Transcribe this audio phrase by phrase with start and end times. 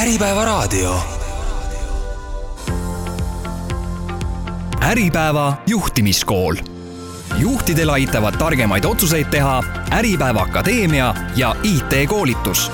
[0.00, 0.96] Äripäevaraadio.
[4.82, 6.56] Äripäeva juhtimiskool.
[7.38, 12.72] juhtidel aitavad targemaid otsuseid teha Äripäeva Akadeemia ja IT-koolitus.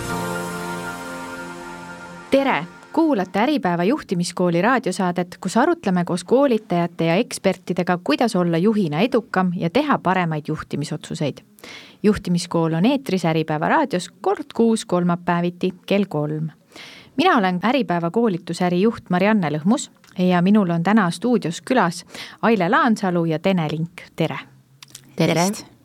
[2.31, 9.53] tere, kuulate Äripäeva juhtimiskooli raadiosaadet, kus arutleme koos koolitajate ja ekspertidega, kuidas olla juhina edukam
[9.57, 11.39] ja teha paremaid juhtimisotsuseid.
[12.03, 16.49] juhtimiskool on eetris Äripäeva raadios kord kuus kolmapäeviti kell kolm
[17.17, 22.05] mina olen Äripäeva koolitusäri juht Marianne Lõhmus ja minul on täna stuudios külas
[22.43, 24.39] Aile Laansalu ja Tene Link, tere!
[25.17, 25.76] tervist!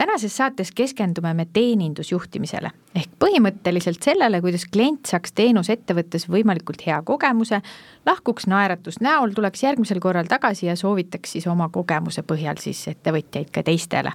[0.00, 7.60] Tänases saates keskendume me teenindusjuhtimisele ehk põhimõtteliselt sellele, kuidas klient saaks teenusettevõttes võimalikult hea kogemuse,
[8.08, 13.52] lahkuks naeratus näol, tuleks järgmisel korral tagasi ja soovitaks siis oma kogemuse põhjal siis ettevõtjaid
[13.52, 14.12] ka teistele.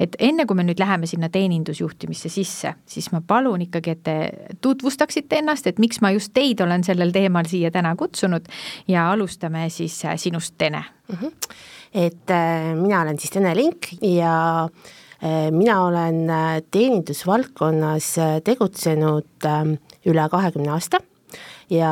[0.00, 4.16] et enne kui me nüüd läheme sinna teenindusjuhtimisse sisse, siis ma palun ikkagi, et te
[4.60, 8.48] tutvustaksite ennast, et miks ma just teid olen sellel teemal siia täna kutsunud
[8.88, 11.14] ja alustame siis sinust, Tene mm.
[11.14, 11.32] -hmm.
[11.94, 15.06] et äh, mina olen siis Tene Link ja äh, Äh,
[15.50, 19.72] mina olen äh, teenindusvaldkonnas äh, tegutsenud ähm,
[20.06, 21.00] üle kahekümne aasta
[21.70, 21.90] ja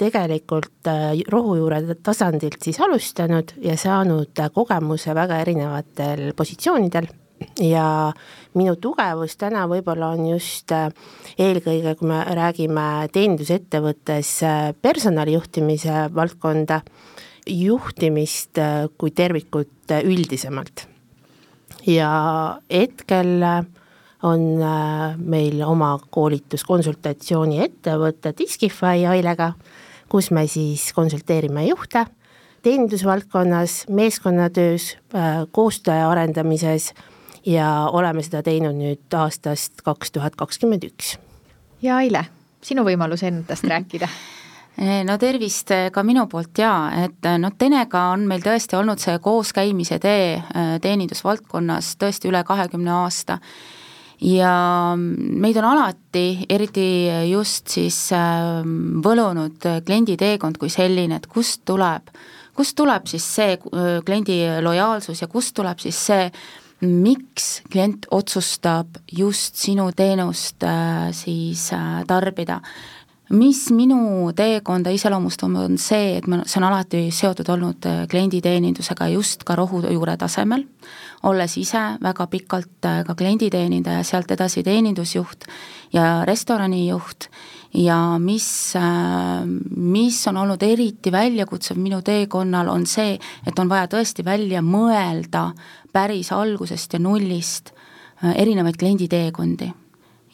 [0.00, 0.88] tegelikult
[1.30, 7.06] rohujuure tasandilt siis alustanud ja saanud kogemuse väga erinevatel positsioonidel.
[7.60, 8.12] Ja
[8.56, 14.32] minu tugevus täna võib-olla on just eelkõige, kui me räägime teenindusettevõttes
[14.82, 16.80] personalijuhtimise valdkonda,
[17.46, 18.62] juhtimist
[18.98, 20.88] kui tervikut üldisemalt
[21.86, 22.10] ja
[22.70, 23.64] hetkel äh,
[24.22, 29.52] on äh, meil oma koolituskonsultatsiooni ettevõte Diskify Ailega,
[30.08, 32.06] kus me siis konsulteerime juhte
[32.64, 36.94] teenindusvaldkonnas, meeskonnatöös, äh, koostöö arendamises
[37.46, 41.18] ja oleme seda teinud nüüd aastast kaks tuhat kakskümmend üks.
[41.82, 42.24] ja Aile,
[42.64, 44.08] sinu võimalus endast rääkida
[44.76, 49.20] no tervist eh, ka minu poolt jaa, et noh, Tenega on meil tõesti olnud see
[49.22, 50.40] kooskäimise tee
[50.82, 53.38] teenindusvaldkonnas tõesti üle kahekümne aasta.
[54.24, 54.50] ja
[54.96, 57.98] meid on alati, eriti just siis
[59.04, 62.10] võlunud kliendi teekond kui selline, et kust tuleb,
[62.54, 63.56] kust tuleb siis see
[64.04, 66.28] kliendi lojaalsus ja kust tuleb siis see,
[66.84, 70.66] miks klient otsustab just sinu teenust
[71.14, 71.70] siis
[72.06, 72.60] tarbida
[73.34, 79.08] mis minu teekonda iseloomustab, on see, et ma, see on alati seotud olnud äh, klienditeenindusega
[79.14, 80.64] just ka rohujuure tasemel,
[81.28, 85.48] olles ise väga pikalt äh, ka klienditeenindaja, sealt edasi teenindusjuht
[85.94, 87.28] ja restoranijuht
[87.84, 89.44] ja mis, äh,
[89.76, 95.50] mis on olnud eriti väljakutsuv minu teekonnal, on see, et on vaja tõesti välja mõelda
[95.94, 97.74] päris algusest ja nullist
[98.24, 99.72] erinevaid klienditeekondi.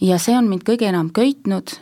[0.00, 1.72] ja see on mind kõige enam köitnud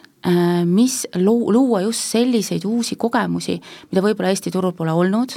[0.67, 3.59] mis loo-, luua just selliseid uusi kogemusi,
[3.91, 5.37] mida võib-olla Eesti turul pole olnud,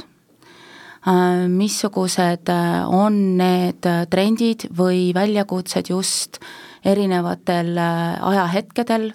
[1.06, 6.40] äh, missugused äh, on need trendid või väljakutsed just
[6.84, 9.12] erinevatel ajahetkedel,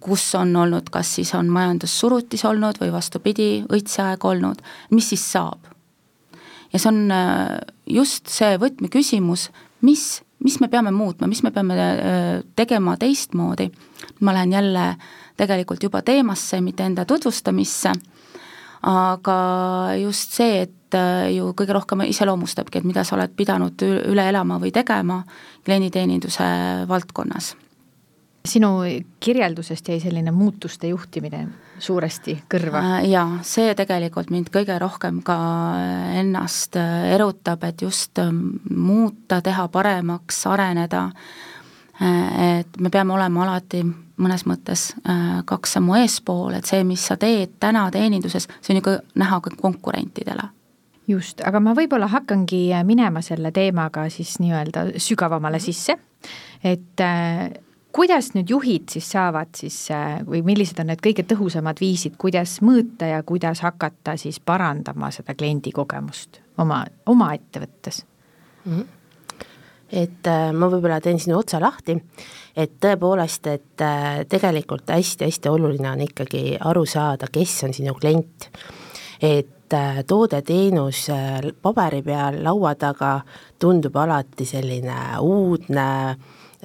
[0.00, 4.62] kus on olnud, kas siis on majandussurutis olnud või vastupidi, õitseaeg olnud,
[4.94, 5.66] mis siis saab?
[6.70, 7.10] ja see on
[7.90, 9.48] just see võtmeküsimus,
[9.82, 13.70] mis mis me peame muutma, mis me peame äh, tegema teistmoodi,
[14.20, 14.84] ma lähen jälle
[15.36, 17.92] tegelikult juba teemasse, mitte enda tutvustamisse,
[18.82, 19.38] aga
[20.00, 24.60] just see, et äh, ju kõige rohkem iseloomustabki, et mida sa oled pidanud üle elama
[24.62, 25.22] või tegema
[25.64, 26.52] klienditeeninduse
[26.88, 27.54] valdkonnas
[28.48, 28.78] sinu
[29.20, 31.48] kirjeldusest jäi selline muutuste juhtimine
[31.80, 32.82] suuresti kõrva.
[32.98, 35.36] Äh, jaa, see tegelikult mind kõige rohkem ka
[36.20, 41.06] ennast äh, erutab, et just ähm, muuta, teha paremaks, areneda,
[42.00, 43.82] äh, et me peame olema alati
[44.20, 44.90] mõnes mõttes
[45.48, 49.38] kaks sammu eespool, et see, mis sa teed täna teeninduses, see on ju ka näha
[49.40, 50.44] ka konkurentidele.
[51.08, 55.96] Just, aga ma võib-olla hakkangi minema selle teemaga siis nii-öelda sügavamale sisse,
[56.60, 57.00] et
[57.92, 62.60] kuidas nüüd juhid siis saavad siis äh, või millised on need kõige tõhusamad viisid, kuidas
[62.64, 68.04] mõõta ja kuidas hakata siis parandama seda kliendi kogemust oma, oma ettevõttes
[68.64, 68.72] mm?
[68.72, 68.88] -hmm
[69.92, 71.96] et äh, ma võib-olla teen sinu otsa lahti,
[72.56, 78.50] et tõepoolest, et äh, tegelikult hästi-hästi oluline on ikkagi aru saada, kes on sinu klient.
[79.20, 79.56] et
[80.06, 83.20] toode-teenus äh, paberi peal laua taga
[83.58, 86.16] tundub alati selline uudne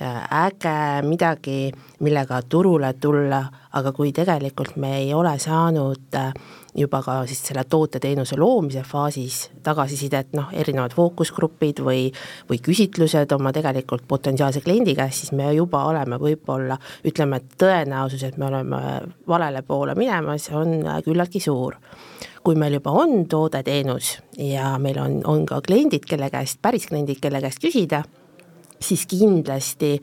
[0.02, 1.72] äge, midagi,
[2.04, 3.42] millega turule tulla,
[3.76, 6.34] aga kui tegelikult me ei ole saanud äh,
[6.76, 12.10] juba ka siis selle toote-teenuse loomise faasis tagasisidet, noh, erinevad fookusgrupid või,
[12.50, 16.78] või küsitlused oma tegelikult potentsiaalse kliendi käest, siis me juba oleme võib-olla,
[17.08, 18.82] ütleme, et tõenäosus, et me oleme
[19.28, 21.80] valele poole minemas, on küllaltki suur.
[22.46, 27.24] Kui meil juba on toode-teenus ja meil on, on ka kliendid, kelle käest, päris kliendid,
[27.24, 28.04] kelle käest küsida,
[28.80, 29.96] siis kindlasti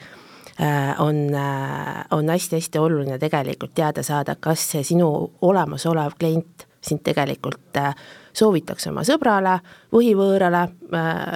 [0.61, 5.09] äh, on, äh, on hästi-hästi oluline tegelikult teada saada, kas see sinu
[5.41, 7.95] olemasolev klient sind tegelikult äh,
[8.33, 9.59] soovitaks oma sõbrale
[9.93, 10.65] või võõrale,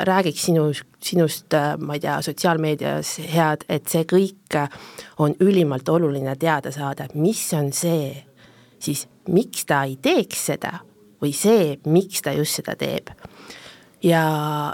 [0.08, 0.70] räägiks sinu,
[1.04, 4.56] sinust, ma ei tea, sotsiaalmeedias head, et see kõik
[5.20, 8.14] on ülimalt oluline teada saada, mis on see
[8.80, 10.78] siis, miks ta ei teeks seda
[11.22, 13.12] või see, miks ta just seda teeb
[14.02, 14.22] ja,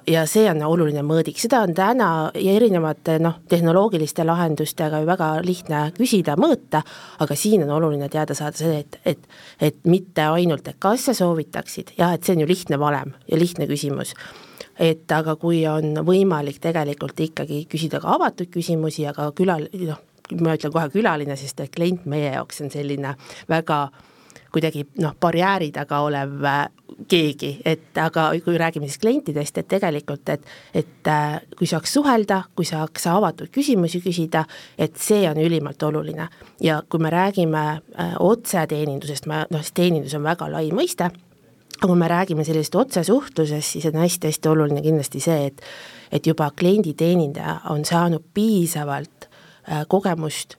[0.06, 5.82] ja see on oluline mõõdik, seda on täna erinevate noh, tehnoloogiliste lahendustega ju väga lihtne
[5.96, 6.82] küsida, mõõta,
[7.22, 9.26] aga siin on oluline teada saada see, et, et,
[9.60, 13.40] et mitte ainult, et kas sa soovitaksid, jah, et see on ju lihtne valem ja
[13.40, 14.14] lihtne küsimus,
[14.82, 20.00] et aga kui on võimalik tegelikult ikkagi küsida ka avatud küsimusi, aga külal-, noh,
[20.40, 23.16] ma ütlen kohe külaline, sest et klient meie jaoks on selline
[23.50, 23.84] väga
[24.52, 26.66] kuidagi noh, barjääri taga olev äh,
[27.08, 32.42] keegi, et aga kui räägime siis klientidest, et tegelikult, et et äh, kui saaks suhelda,
[32.56, 34.44] kui saaks avatud küsimusi küsida,
[34.78, 36.28] et see on ülimalt oluline.
[36.60, 37.64] ja kui me räägime
[37.98, 42.74] äh, otseteenindusest, ma noh, siis teenindus on väga lai mõiste, aga kui me räägime sellisest
[42.74, 45.62] otsesuhtlusest, siis on hästi-hästi oluline kindlasti see, et
[46.12, 49.30] et juba klienditeenindaja on saanud piisavalt
[49.88, 50.58] kogemust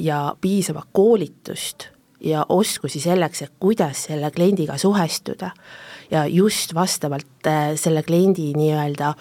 [0.00, 1.93] ja piisavat koolitust
[2.24, 5.50] ja oskusi selleks, et kuidas selle kliendiga suhestuda.
[6.10, 9.14] ja just vastavalt äh, selle kliendi nii-öelda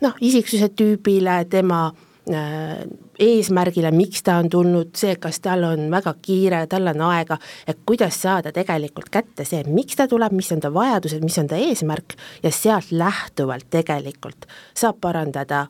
[0.00, 1.86] noh, isiksuse tüübile, tema
[2.30, 2.82] äh,
[3.18, 7.80] eesmärgile, miks ta on tulnud, see, kas tal on väga kiire, tal on aega, et
[7.86, 11.56] kuidas saada tegelikult kätte see, miks ta tuleb, mis on ta vajadused, mis on ta
[11.56, 14.46] eesmärk ja sealt lähtuvalt tegelikult
[14.76, 15.66] saab parandada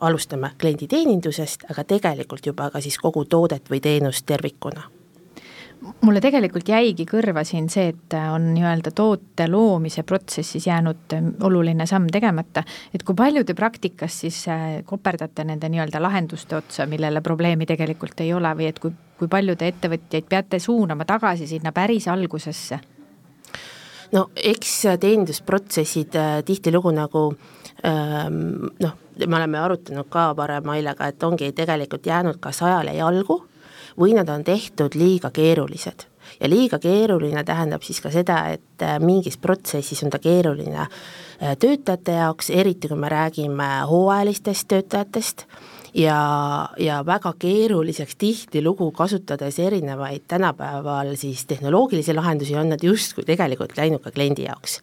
[0.00, 4.97] alustame klienditeenindusest, aga tegelikult juba ka siis kogu toodet või teenust tervikuna
[6.00, 11.14] mulle tegelikult jäigi kõrva siin see, et on nii-öelda toote loomise protsessis jäänud
[11.46, 12.62] oluline samm tegemata,
[12.94, 18.20] et kui palju te praktikas siis äh, koperdate nende nii-öelda lahenduste otsa, millele probleemi tegelikult
[18.24, 22.80] ei ole või et kui, kui palju te ettevõtjaid peate suunama tagasi sinna päris algusesse?
[24.12, 27.28] no eks teenindusprotsessid äh, tihtilugu nagu
[27.86, 28.40] ähm,
[28.80, 28.96] noh,
[29.26, 33.42] me oleme arutanud ka varem Ailega, et ongi tegelikult jäänud kas ajale jalgu
[33.98, 36.06] või nad on tehtud liiga keerulised
[36.40, 41.56] ja liiga keeruline tähendab siis ka seda, et äh, mingis protsessis on ta keeruline äh,
[41.58, 45.46] töötajate jaoks, eriti kui me räägime hooajalistest töötajatest
[45.94, 53.76] ja, ja väga keeruliseks tihtilugu kasutades erinevaid tänapäeval siis tehnoloogilisi lahendusi, on nad justkui tegelikult
[53.76, 54.80] läinud ka kliendi jaoks.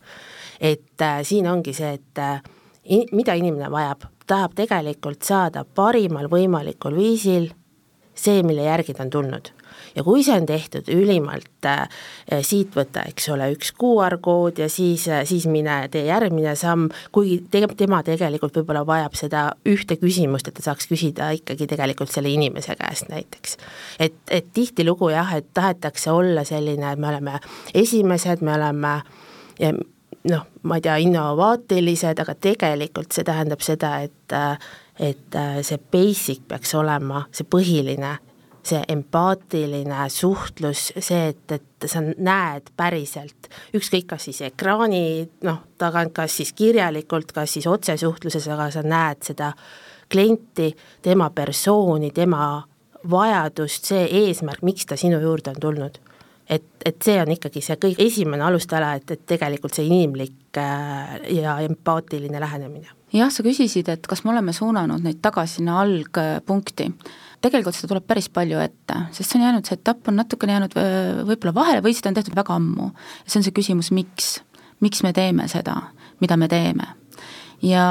[0.62, 2.41] et äh, siin ongi see, et äh,
[2.83, 7.51] in, mida inimene vajab, tahab tegelikult saada parimal võimalikul viisil
[8.15, 9.51] see, mille järgi ta on tulnud.
[9.95, 11.88] ja kui see on tehtud ülimalt äh,
[12.41, 17.41] siit võtta, eks ole, üks QR-kood ja siis äh,, siis mine tee järgmine samm, kuigi
[17.51, 22.31] te, tema tegelikult võib-olla vajab seda ühte küsimust, et ta saaks küsida ikkagi tegelikult selle
[22.31, 23.57] inimese käest näiteks.
[24.00, 27.39] et, et tihtilugu jah, et tahetakse olla selline, et me oleme
[27.73, 28.95] esimesed, me oleme
[29.59, 29.73] ja,
[30.29, 34.57] noh, ma ei tea, innovaatilised, aga tegelikult see tähendab seda, et äh,
[35.00, 38.15] et äh, see basic peaks olema see põhiline,
[38.65, 45.01] see empaatiline suhtlus, see, et, et sa näed päriselt, ükskõik, kas siis ekraani
[45.46, 49.51] noh, tagant, kas siis kirjalikult, kas siis otsesuhtluses, aga sa näed seda
[50.12, 50.72] klienti,
[51.05, 52.48] tema persooni, tema
[53.10, 56.00] vajadust, see eesmärk, miks ta sinu juurde on tulnud.
[56.49, 61.17] Et, et see on ikkagi see kõik esimene alustala, et, et tegelikult see inimlik äh,
[61.37, 66.89] ja empaatiline lähenemine jah, sa küsisid, et kas me oleme suunanud neid tagasi sinna algpunkti.
[67.43, 70.77] tegelikult seda tuleb päris palju ette, sest see on jäänud, see etapp on natukene jäänud
[71.29, 72.91] võib-olla vahele või seda on tehtud väga ammu.
[73.25, 74.39] see on see küsimus, miks,
[74.83, 75.77] miks me teeme seda,
[76.21, 76.87] mida me teeme.
[77.61, 77.85] ja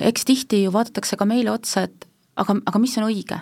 [0.00, 3.40] eks tihti ju vaadatakse ka meile otsa, et aga, aga mis on õige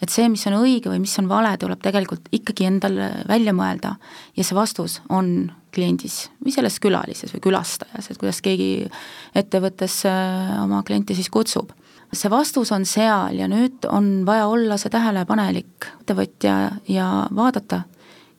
[0.00, 2.96] et see, mis on õige või mis on vale, tuleb tegelikult ikkagi endal
[3.28, 3.94] välja mõelda
[4.36, 8.88] ja see vastus on kliendis või selles külalises või külastajas, et kuidas keegi
[9.36, 11.72] ettevõttes äh, oma klienti siis kutsub.
[12.12, 16.56] see vastus on seal ja nüüd on vaja olla see tähelepanelik ettevõtja
[16.88, 17.84] ja vaadata,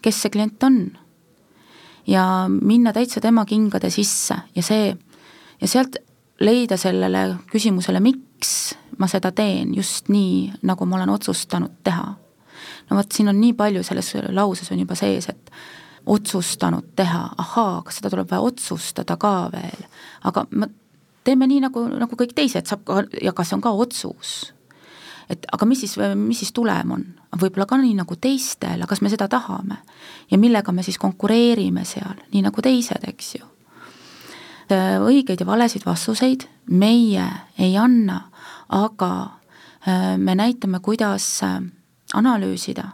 [0.01, 0.97] kes see klient on.
[2.07, 4.97] ja minna täitsa tema kingade sisse ja see,
[5.61, 5.97] ja sealt
[6.39, 12.13] leida sellele küsimusele, miks ma seda teen just nii, nagu ma olen otsustanud teha.
[12.89, 15.51] no vot, siin on nii palju selles lauses on juba sees, et
[16.05, 19.83] otsustanud teha, ahaa, aga seda tuleb vaja otsustada ka veel,
[20.29, 20.67] aga ma,
[21.23, 24.53] teeme nii, nagu, nagu kõik teised, saab ka, ja kas see on ka otsus.
[25.31, 27.05] et aga mis siis, mis siis tulem on?
[27.39, 29.77] võib-olla ka nii nagu teistel, kas me seda tahame?
[30.31, 33.45] ja millega me siis konkureerime seal, nii nagu teised, eks ju.
[35.05, 37.27] õigeid ja valesid vastuseid meie
[37.59, 38.30] ei anna,
[38.71, 39.11] aga
[39.87, 41.61] äh, me näitame, kuidas äh,
[42.13, 42.91] analüüsida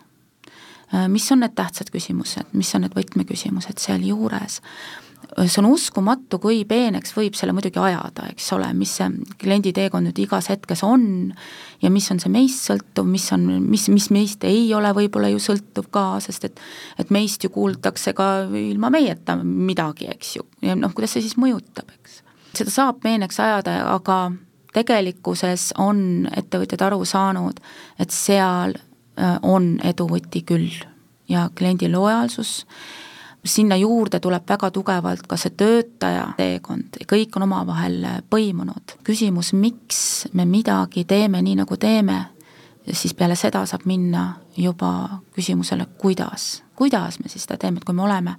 [0.94, 4.62] Äh, mis on need tähtsad küsimused, mis on need võtmeküsimused sealjuures.
[5.38, 9.10] See on uskumatu, kui peeneks võib selle muidugi ajada, eks ole, mis see
[9.42, 11.34] kliendi teekond nüüd igas hetkes on
[11.82, 15.42] ja mis on see meist sõltuv, mis on, mis, mis meist ei ole võib-olla ju
[15.44, 16.62] sõltuv ka, sest et
[17.02, 21.36] et meist ju kuuldakse ka ilma meieta midagi, eks ju, ja noh, kuidas see siis
[21.42, 22.22] mõjutab, eks.
[22.62, 24.22] seda saab peeneks ajada, aga
[24.78, 27.60] tegelikkuses on ettevõtjad aru saanud,
[28.00, 28.78] et seal
[29.18, 30.76] Äh, on edu võti küll
[31.30, 32.68] ja kliendi lojaalsus,
[33.42, 38.94] sinna juurde tuleb väga tugevalt ka see töötaja teekond, kõik on omavahel põimunud.
[39.04, 42.20] küsimus, miks me midagi teeme nii, nagu teeme,
[42.92, 47.96] siis peale seda saab minna juba küsimusele, kuidas, kuidas me siis seda teeme, et kui
[47.96, 48.36] me oleme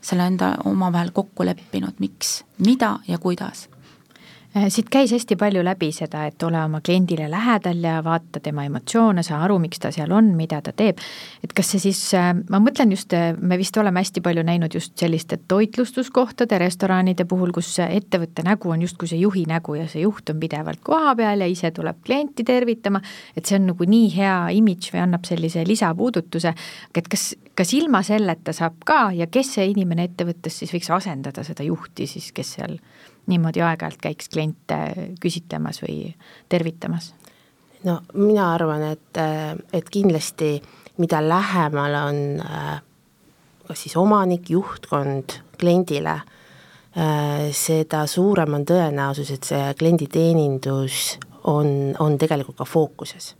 [0.00, 3.68] selle enda omavahel kokku leppinud, miks, mida ja kuidas.
[3.68, 3.81] Äh,
[4.68, 9.22] siit käis hästi palju läbi seda, et ole oma kliendile lähedal ja vaata tema emotsioone,
[9.24, 10.98] saa aru, miks ta seal on, mida ta teeb.
[11.44, 14.74] et kas see siis, äh, ma mõtlen just, äh, me vist oleme hästi palju näinud
[14.74, 20.04] just selliste toitlustuskohtade, restoranide puhul, kus ettevõtte nägu on justkui see juhi nägu ja see
[20.04, 23.00] juht on pidevalt kohapeal ja ise tuleb klienti tervitama,
[23.36, 26.54] et see on nagu nii hea imidž või annab sellise lisapuudutuse,
[26.94, 31.44] et kas, kas ilma selleta saab ka ja kes see inimene ettevõttes siis võiks asendada
[31.44, 32.76] seda juhti siis, kes seal
[33.26, 34.78] niimoodi aeg-ajalt käiks kliente
[35.20, 36.14] küsitlemas või
[36.48, 37.12] tervitamas?
[37.84, 39.18] no mina arvan, et,
[39.72, 40.56] et kindlasti
[40.98, 42.20] mida lähemal on
[43.66, 46.16] kas siis omanik, juhtkond kliendile,
[47.56, 50.98] seda suurem on tõenäosus, et see klienditeenindus
[51.48, 53.32] on, on tegelikult ka fookuses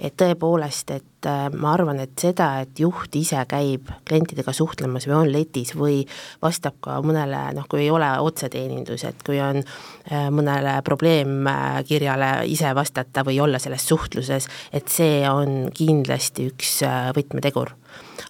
[0.00, 5.16] et tõepoolest, et äh, ma arvan, et seda, et juht ise käib klientidega suhtlemas või
[5.18, 6.02] on letis või
[6.42, 12.72] vastab ka mõnele, noh, kui ei ole otseteenindus, et kui on äh, mõnele probleemkirjale ise
[12.76, 17.74] vastata või olla selles suhtluses, et see on kindlasti üks äh, võtmetegur.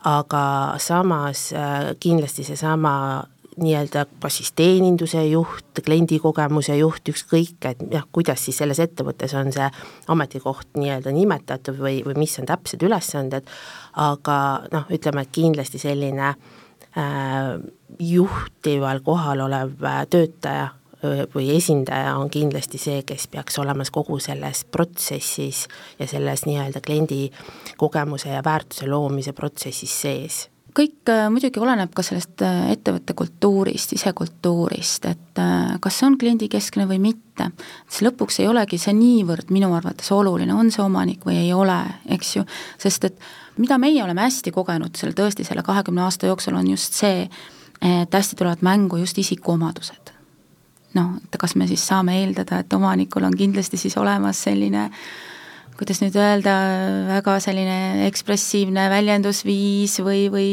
[0.06, 1.48] aga samas
[2.00, 3.24] kindlasti seesama
[3.56, 9.52] nii-öelda kas siis teeninduse juht, kliendikogemuse juht, ükskõik, et jah, kuidas siis selles ettevõttes on
[9.54, 9.68] see
[10.12, 13.48] ametikoht nii-öelda nimetatud või, või mis on täpsed ülesanded,
[14.02, 14.38] aga
[14.72, 17.54] noh, ütleme, et kindlasti selline äh,
[17.98, 24.18] juhtival kohal olev äh, töötaja äh, või esindaja on kindlasti see, kes peaks olema kogu
[24.20, 25.64] selles protsessis
[25.98, 27.30] ja selles nii-öelda kliendi
[27.80, 30.44] kogemuse ja väärtuse loomise protsessis sees
[30.76, 36.18] kõik äh, muidugi oleneb ka sellest äh, ettevõtte kultuurist, sisekultuurist, et äh, kas see on
[36.20, 37.50] kliendikeskne või mitte.
[37.88, 41.78] siis lõpuks ei olegi see niivõrd minu arvates oluline, on see omanik või ei ole,
[42.16, 42.46] eks ju,
[42.82, 46.96] sest et mida meie oleme hästi kogenud selle tõesti selle kahekümne aasta jooksul, on just
[46.96, 47.28] see,
[47.80, 50.12] et hästi tulevad mängu just isikuomadused.
[50.96, 55.00] noh, et kas me siis saame eeldada, et omanikul on kindlasti siis olemas selline äh,
[55.78, 56.54] kuidas nüüd öelda,
[57.10, 60.48] väga selline ekspressiivne väljendusviis või, või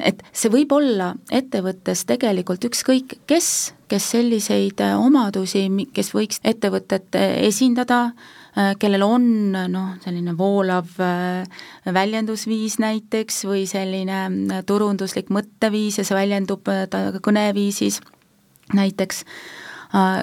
[0.00, 8.10] et see võib olla ettevõttes tegelikult ükskõik kes, kes selliseid omadusi, kes võiks ettevõtet esindada,
[8.82, 9.26] kellel on
[9.70, 10.90] noh, selline voolav
[11.86, 18.00] väljendusviis näiteks või selline turunduslik mõtteviis ja see väljendub ta kõneviisis
[18.74, 19.59] näiteks Äh,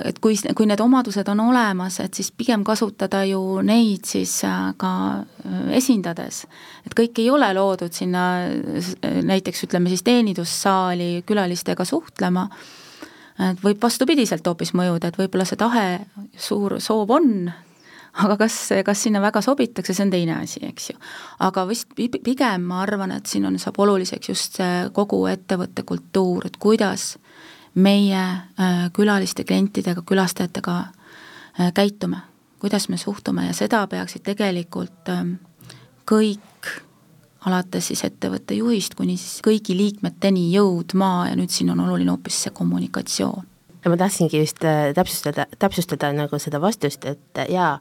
[0.08, 4.72] et kui, kui need omadused on olemas, et siis pigem kasutada ju neid siis äh,
[4.80, 6.46] ka äh, esindades.
[6.86, 8.24] et kõik ei ole loodud sinna
[9.04, 12.48] näiteks ütleme siis teenindussaali külalistega suhtlema,
[13.52, 15.88] et võib vastupidiselt hoopis mõjuda, et võib-olla see tahe,
[16.38, 17.52] suur soov on,
[18.24, 18.56] aga kas,
[18.88, 21.00] kas sinna väga sobitakse, see on teine asi, eks ju.
[21.44, 26.48] aga vist pigem ma arvan, et siin on, saab oluliseks just see kogu ettevõtte kultuur,
[26.48, 27.18] et kuidas
[27.78, 32.24] meie äh, külaliste, klientidega, külastajatega äh, käitume,
[32.60, 35.36] kuidas me suhtume ja seda peaksid tegelikult ähm,
[36.10, 36.72] kõik,
[37.46, 42.42] alates siis ettevõtte juhist kuni siis kõigi liikmeteni jõudma ja nüüd siin on oluline hoopis
[42.48, 43.46] see kommunikatsioon.
[43.84, 47.78] ja ma tahtsingi just äh, täpsustada, täpsustada nagu seda vastust, et jaa,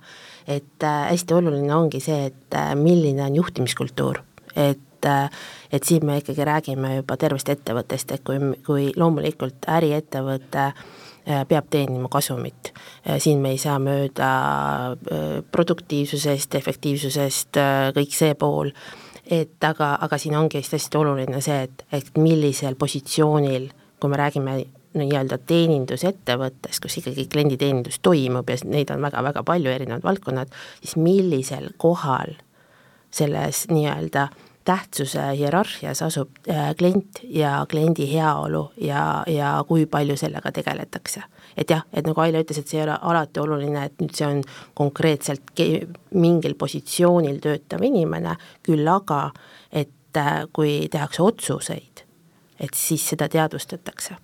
[0.47, 4.21] et hästi oluline ongi see, et milline on juhtimiskultuur,
[4.55, 5.41] et et,
[5.73, 11.71] et siin me ikkagi räägime juba tervest ettevõttest, et kui, kui loomulikult äriettevõte äh, peab
[11.71, 12.73] teenima kasumit.
[13.09, 14.31] Äh, siin me ei saa mööda
[14.93, 17.61] äh, produktiivsusest, efektiivsusest,
[17.97, 18.73] kõik see pool,
[19.27, 23.71] et aga, aga siin ongi vist hästi oluline see, et, et millisel positsioonil,
[24.01, 24.59] kui me räägime
[24.97, 31.71] nii-öelda teenindusettevõttes, kus ikkagi klienditeenindus toimub ja neid on väga-väga palju, erinevad valdkonnad, siis millisel
[31.81, 32.37] kohal
[33.17, 34.29] selles nii-öelda
[34.67, 41.23] tähtsuse hierarhias asub äh, klient ja kliendi heaolu ja, ja kui palju sellega tegeletakse.
[41.57, 44.27] et jah, et nagu Aile ütles, et see ei ole alati oluline, et nüüd see
[44.27, 44.43] on
[44.75, 45.55] konkreetselt
[46.15, 49.31] mingil positsioonil töötav inimene, küll aga
[49.71, 52.05] et äh, kui tehakse otsuseid,
[52.61, 54.19] et siis seda teadvustatakse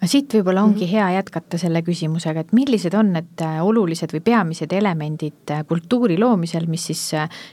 [0.00, 0.96] no siit võib-olla ongi -hmm.
[0.96, 6.66] hea jätkata selle küsimusega, et millised on need äh, olulised või peamised elemendid kultuuri loomisel,
[6.66, 7.10] mis siis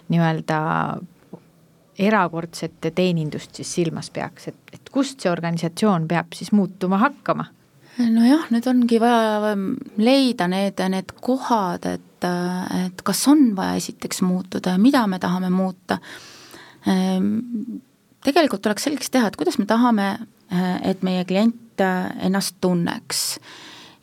[0.10, 0.62] nii-öelda
[2.00, 7.48] erakordset teenindust siis silmas peaks, et, et kust see organisatsioon peab siis muutuma hakkama?
[8.02, 9.52] nojah, nüüd ongi vaja
[10.02, 12.28] leida need, need kohad, et,
[12.86, 16.00] et kas on vaja esiteks muutuda ja mida me tahame muuta.
[16.88, 17.36] Ähm,
[18.24, 20.08] tegelikult tuleks selgeks teha, et kuidas me tahame,
[20.88, 23.40] et meie klient ennast tunneks.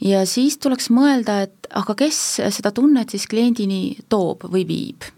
[0.00, 2.18] ja siis tuleks mõelda, et aga kes
[2.54, 5.08] seda tunnet siis kliendini toob või viib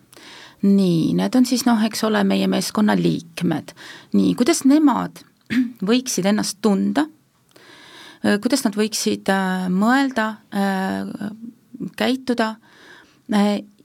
[0.62, 3.74] nii, need on siis noh, eks ole, meie meeskonna liikmed.
[4.16, 5.22] nii, kuidas nemad
[5.90, 7.06] võiksid ennast tunda,
[8.24, 10.30] äh, kuidas nad võiksid äh, mõelda,
[11.96, 12.54] käituda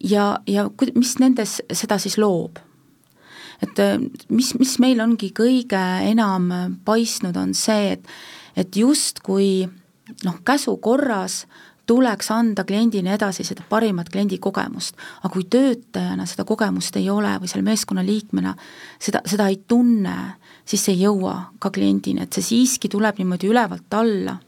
[0.04, 0.64] ja, ja
[0.96, 2.60] mis nendes seda siis loob?
[3.64, 3.80] et
[4.30, 5.80] mis, mis meil ongi kõige
[6.10, 6.50] enam
[6.86, 8.10] paistnud, on see, et
[8.56, 9.66] et justkui
[10.26, 11.44] noh, käsu korras
[11.86, 17.36] tuleks anda kliendile edasi seda parimat kliendi kogemust, aga kui töötajana seda kogemust ei ole
[17.42, 18.56] või selle meeskonna liikmena
[19.00, 20.16] seda, seda ei tunne,
[20.66, 24.40] siis see ei jõua ka kliendini, et see siiski tuleb niimoodi ülevalt alla.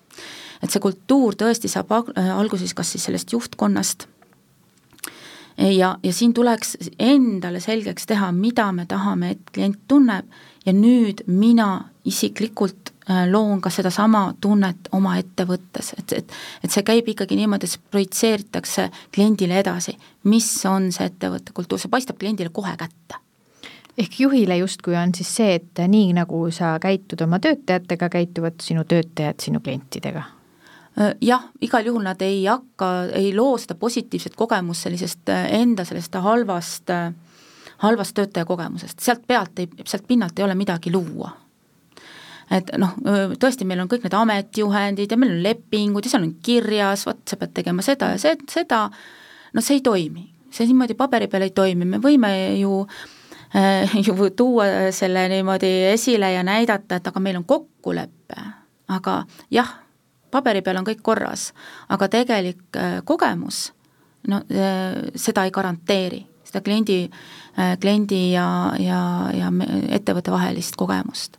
[0.61, 4.07] et see kultuur tõesti saab alguses kas siis sellest juhtkonnast.
[5.57, 10.25] Ja, ja siin tuleks endale selgeks teha, mida me tahame, et klient tunneb
[10.67, 11.69] ja nüüd mina
[12.05, 16.33] isiklikult Äh, loon ka sedasama tunnet oma ettevõttes, et, et
[16.63, 19.93] et see käib ikkagi niimoodi, et see projitseeritakse kliendile edasi,
[20.27, 23.21] mis on see ettevõtte kultuur, see paistab kliendile kohe kätte.
[23.95, 28.83] Ehk juhile justkui on siis see, et nii nagu sa käitud oma töötajatega, käituvad sinu
[28.83, 30.25] töötajad sinu klientidega?
[30.99, 35.87] Äh, jah, igal juhul nad ei hakka, ei loo seda positiivset kogemust sellisest äh, enda
[35.87, 36.91] sellest halvast,
[37.83, 41.31] halvast töötaja kogemusest, sealt pealt ei, sealt pinnalt ei ole midagi luua.
[42.51, 42.93] Et noh,
[43.39, 47.19] tõesti, meil on kõik need ametijuhendid ja meil on lepingud ja seal on kirjas, vot
[47.27, 48.85] sa pead tegema seda ja see, seda,
[49.53, 50.29] no see ei toimi.
[50.51, 52.85] see niimoodi paberi peal ei toimi, me võime ju
[53.55, 58.45] äh, ju tuua selle niimoodi esile ja näidata, et aga meil on kokkulepe,
[58.95, 59.17] aga
[59.51, 59.75] jah,
[60.31, 61.51] paberi peal on kõik korras,
[61.89, 63.73] aga tegelik äh, kogemus,
[64.31, 68.47] no äh, seda ei garanteeri, seda kliendi äh,, kliendi ja,
[68.79, 69.01] ja,
[69.35, 69.51] ja
[69.99, 71.37] ettevõtte vahelist kogemust.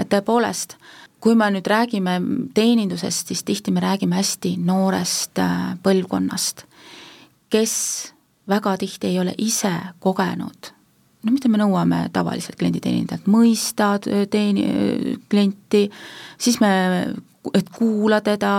[0.00, 0.76] Et tõepoolest,
[1.20, 2.18] kui me nüüd räägime
[2.56, 6.66] teenindusest, siis tihti me räägime hästi noorest äh, põlvkonnast,
[7.52, 7.76] kes
[8.50, 10.74] väga tihti ei ole ise kogenud
[11.24, 15.84] no mida me nõuame tavaliselt klienditeenindajalt, mõista teeni-, klienti,
[16.40, 16.72] siis me,
[17.56, 18.54] et kuula teda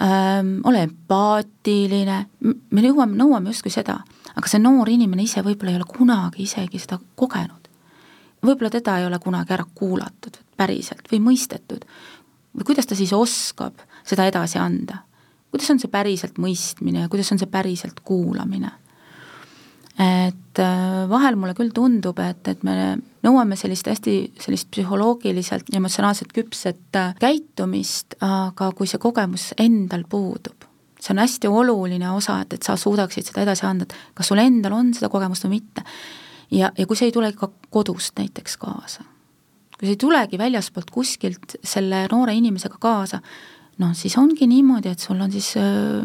[0.00, 4.00] ähm,, ole empaatiline, me nõuame, nõuame justkui seda,
[4.34, 7.70] aga see noor inimene ise võib-olla ei ole kunagi isegi seda kogenud
[8.44, 11.84] võib-olla teda ei ole kunagi ära kuulatud päriselt või mõistetud.
[12.54, 15.02] või kuidas ta siis oskab seda edasi anda?
[15.50, 18.72] kuidas on see päriselt mõistmine ja kuidas on see päriselt kuulamine?
[19.94, 25.78] et äh, vahel mulle küll tundub, et, et me nõuame sellist hästi, sellist psühholoogiliselt ja
[25.78, 30.66] emotsionaalselt küpset äh, käitumist, aga kui see kogemus endal puudub,
[31.04, 34.40] see on hästi oluline osa, et, et sa suudaksid seda edasi anda, et kas sul
[34.40, 35.84] endal on seda kogemust või mitte
[36.50, 39.04] ja, ja kui see ei tule ka kodust näiteks kaasa,
[39.76, 43.20] kui see ei tulegi väljaspoolt kuskilt selle noore inimesega kaasa,
[43.82, 45.54] noh, siis ongi niimoodi, et sul on siis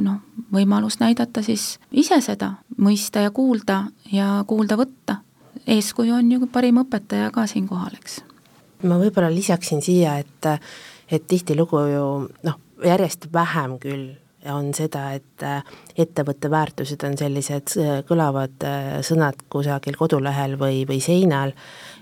[0.02, 0.22] noh,
[0.54, 5.22] võimalus näidata siis ise seda, mõista ja kuulda ja kuulda võtta.
[5.68, 8.22] eeskuju on ju parim õpetaja ka siinkohal, eks.
[8.84, 10.50] ma võib-olla lisaksin siia, et,
[11.12, 12.08] et tihtilugu ju
[12.44, 14.10] noh, järjest vähem küll
[14.46, 15.64] on seda, et äh,
[16.00, 17.76] ettevõtte väärtused on sellised
[18.08, 21.56] kõlavad äh, sõnad kusagil kodulehel või, või seinal,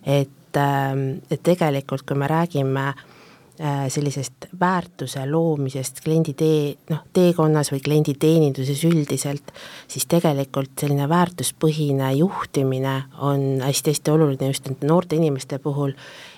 [0.06, 3.16] et, ähm, et tegelikult kui me räägime Äh,
[3.58, 9.50] sellisest väärtuse loomisest kliendi tee, noh, teekonnas või kliendi teeninduses üldiselt,
[9.89, 15.96] siis tegelikult selline väärtuspõhine juhtimine on hästi-hästi oluline just nende noorte inimeste puhul,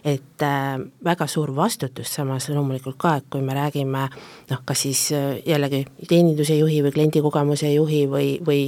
[0.08, 4.08] et äh, väga suur vastutus samas loomulikult ka, et kui me räägime
[4.50, 8.64] noh, kas siis äh, jällegi teeninduse juhi või kliendikogemuse juhi või, või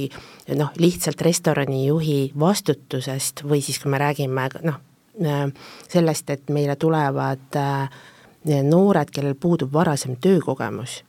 [0.58, 4.80] noh, lihtsalt restorani juhi vastutusest või siis, kui me räägime noh,
[5.24, 5.44] äh,
[5.88, 8.02] sellest, et meile tulevad äh,
[8.44, 11.02] noored, kellel puudub varasem töökogemus,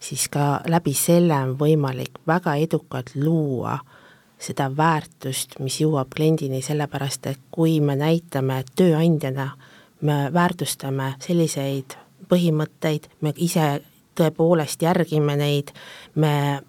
[0.00, 3.78] siis ka läbi selle on võimalik väga edukalt luua
[4.38, 9.50] seda väärtust, mis jõuab kliendini, sellepärast et kui me näitame tööandjana,
[10.00, 11.96] me väärtustame selliseid
[12.28, 13.80] põhimõtteid, me ise
[14.16, 15.72] tõepoolest järgime neid,
[16.14, 16.60] me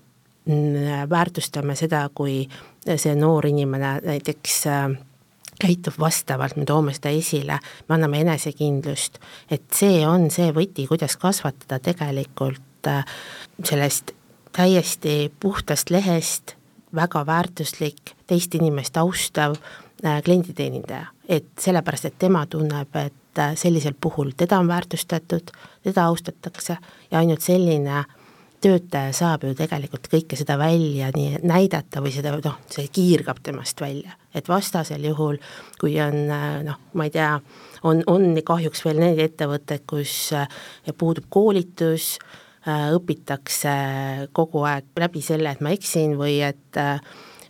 [1.09, 2.45] väärtustame seda, kui
[2.87, 4.85] see noor inimene näiteks äh,
[5.61, 9.19] käitub vastavalt, me toome seda esile, me anname enesekindlust,
[9.51, 13.05] et see on see võti, kuidas kasvatada tegelikult äh,
[13.63, 14.13] sellest
[14.57, 16.55] täiesti puhtast lehest
[16.95, 23.95] väga väärtuslik, teist inimest austav äh, klienditeenindaja, et sellepärast, et tema tunneb, et äh, sellisel
[24.01, 25.51] puhul teda on väärtustatud,
[25.83, 26.77] teda austatakse
[27.11, 28.03] ja ainult selline
[28.61, 33.81] töötaja saab ju tegelikult kõike seda välja nii näidata või seda noh, see kiirgab temast
[33.81, 35.37] välja, et vastasel juhul,
[35.81, 36.25] kui on
[36.65, 37.35] noh, ma ei tea,
[37.87, 40.33] on, on kahjuks veel need ettevõtted, kus
[40.97, 42.15] puudub koolitus,
[42.67, 43.73] õpitakse
[44.35, 46.99] kogu aeg läbi selle, et ma eksin või et äh,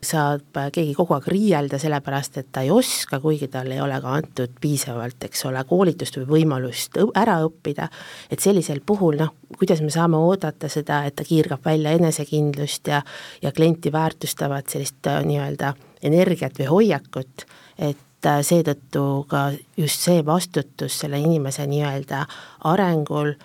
[0.04, 4.14] saab keegi kogu aeg riielda, sellepärast et ta ei oska, kuigi talle ei ole ka
[4.20, 7.90] antud piisavalt, eks ole, koolitust või võimalust ära õppida,
[8.32, 13.02] et sellisel puhul noh, kuidas me saame oodata seda, et ta kiirgab välja enesekindlust ja
[13.42, 17.46] ja klienti väärtustavat sellist äh, nii-öelda energiat või hoiakut,
[17.78, 22.26] et äh, seetõttu ka just see vastutus selle inimese nii-öelda
[22.70, 23.36] arengul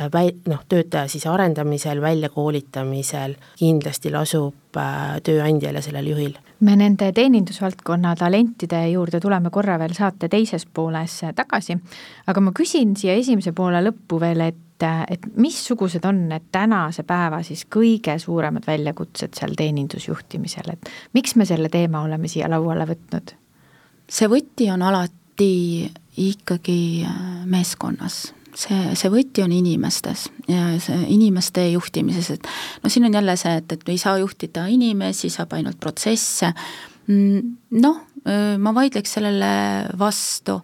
[0.00, 6.34] Äh, väi-, noh, töötaja siis arendamisel, väljakoolitamisel kindlasti lasub äh, tööandjal ja sellel juhil.
[6.60, 11.78] me nende teenindusvaldkonna talentide juurde tuleme korra veel saate teises pooles tagasi,
[12.26, 17.42] aga ma küsin siia esimese poole lõppu veel, et, et missugused on need tänase päeva
[17.42, 23.34] siis kõige suuremad väljakutsed seal teenindusjuhtimisel, et miks me selle teema oleme siia lauale võtnud?
[24.12, 31.64] see võti on alati ikkagi äh, meeskonnas see, see võti on inimestes ja see inimeste
[31.72, 32.48] juhtimises, et
[32.82, 36.52] no siin on jälle see, et, et ei saa juhtida inimesi, saab ainult protsesse,
[37.08, 38.00] mm, noh,
[38.62, 39.52] ma vaidleks sellele
[39.98, 40.60] vastu,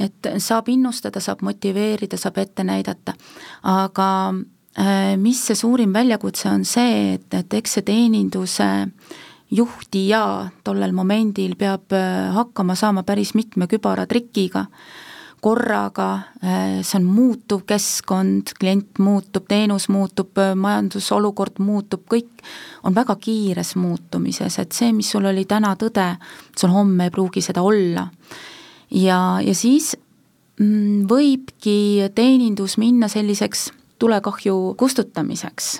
[0.00, 3.12] et saab innustada, saab motiveerida, saab ette näidata,
[3.68, 4.08] aga
[5.20, 8.68] mis see suurim väljakutse on see, et, et eks see teeninduse
[9.52, 10.22] juhtija
[10.64, 11.92] tollel momendil peab
[12.32, 14.64] hakkama saama päris mitme kübaratrikiga
[15.42, 16.12] korraga,
[16.44, 22.44] äh, see on muutuv keskkond, klient muutub, teenus muutub, äh, majandusolukord muutub, kõik
[22.86, 26.06] on väga kiires muutumises, et see, mis sul oli täna tõde,
[26.54, 28.06] sul homme ei pruugi seda olla.
[28.90, 29.96] ja, ja siis
[30.60, 35.74] mm, võibki teenindus minna selliseks tulekahju kustutamiseks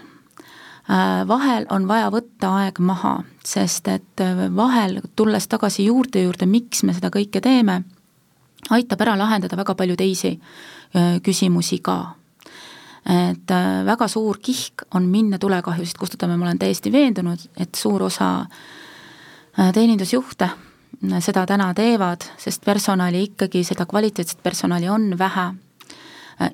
[0.90, 6.82] äh, vahel on vaja võtta aeg maha, sest et vahel, tulles tagasi juurte juurde, miks
[6.82, 7.84] me seda kõike teeme
[8.70, 10.32] aitab ära lahendada väga palju teisi
[11.24, 12.14] küsimusi ka.
[13.04, 13.50] et
[13.86, 18.46] väga suur kihk on minna tulekahjusid kustutama, ma olen täiesti veendunud, et suur osa
[19.56, 20.48] teenindusjuhte
[21.20, 25.48] seda täna teevad, sest personali ikkagi, seda kvaliteetset personali on vähe,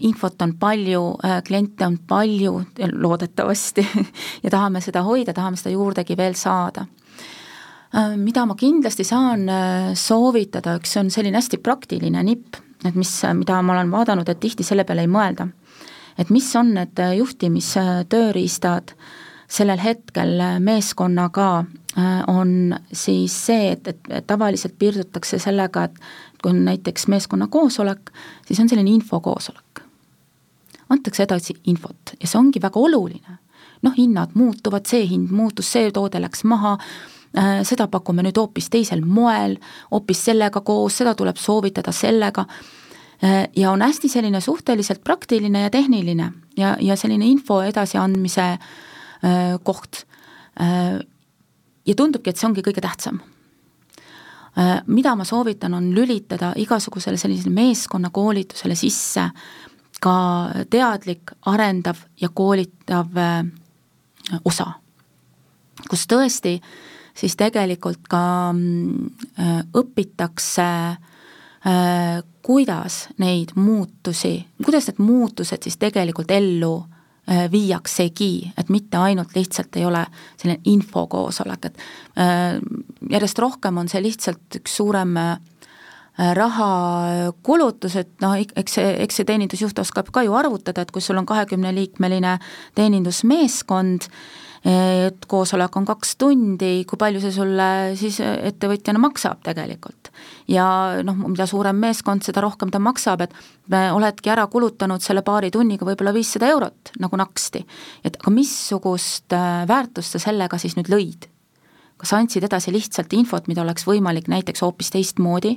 [0.01, 1.03] infot on palju,
[1.47, 2.55] kliente on palju,
[2.93, 3.87] loodetavasti
[4.43, 6.87] ja tahame seda hoida, tahame seda juurdegi veel saada
[8.17, 13.63] mida ma kindlasti saan äh, soovitada, üks on selline hästi praktiline nipp, et mis, mida
[13.63, 15.49] ma olen vaadanud, et tihti selle peale ei mõelda.
[16.19, 18.91] et mis on need juhtimistööriistad
[19.49, 21.65] sellel hetkel meeskonnaga,
[21.97, 26.01] äh, on siis see, et, et, tavaliselt piirdutakse sellega, et
[26.43, 28.11] kui on näiteks meeskonna koosolek,
[28.47, 29.65] siis on selline infokoosolek.
[30.89, 33.39] antakse edasi infot ja see ongi väga oluline.
[33.83, 38.71] noh, hinnad muutuvad, see hind muutus, see toode läks maha Äh, seda pakume nüüd hoopis
[38.73, 39.59] teisel moel,
[39.93, 42.47] hoopis sellega koos, seda tuleb soovitada sellega,
[43.23, 49.59] äh, ja on hästi selline suhteliselt praktiline ja tehniline ja, ja selline info edasiandmise äh,
[49.63, 50.05] koht.
[51.87, 53.21] ja tundubki, et see ongi kõige tähtsam.
[54.87, 59.29] mida ma soovitan, on lülitada igasugusele sellisele meeskonnakoolitusele sisse
[60.01, 60.15] ka
[60.71, 63.15] teadlik, arendav ja koolitav
[64.45, 64.67] osa,
[65.89, 75.03] kus tõesti äh, siis tegelikult ka mm, äh, õpitakse äh, kuidas neid muutusi, kuidas need
[75.03, 80.05] muutused siis tegelikult ellu äh, viiaksegi, et mitte ainult lihtsalt ei ole
[80.37, 81.85] selline infokoosolek, et
[83.11, 85.15] järjest rohkem on see lihtsalt üks suurem
[86.35, 91.21] rahakulutus, et noh, eks see, eks see teenindusjuht oskab ka ju arvutada, et kui sul
[91.21, 92.33] on kahekümneliikmeline
[92.75, 94.09] teenindusmeeskond,
[94.67, 97.69] et koosolek on kaks tundi, kui palju see sulle
[97.99, 100.11] siis ettevõtjana maksab tegelikult.
[100.49, 100.67] ja
[101.07, 103.35] noh, mida suurem meeskond, seda rohkem ta maksab, et
[103.95, 107.65] oledki ära kulutanud selle paari tunniga võib-olla viissada eurot nagu naksti.
[108.05, 111.29] et aga missugust äh, väärtust sa sellega siis nüüd lõid?
[111.99, 115.55] kas andsid edasi lihtsalt infot, mida oleks võimalik näiteks hoopis teistmoodi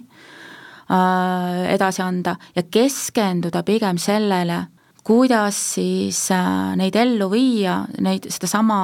[0.89, 4.65] äh, edasi anda ja keskenduda pigem sellele,
[5.03, 8.81] kuidas siis äh, neid ellu viia, neid, sedasama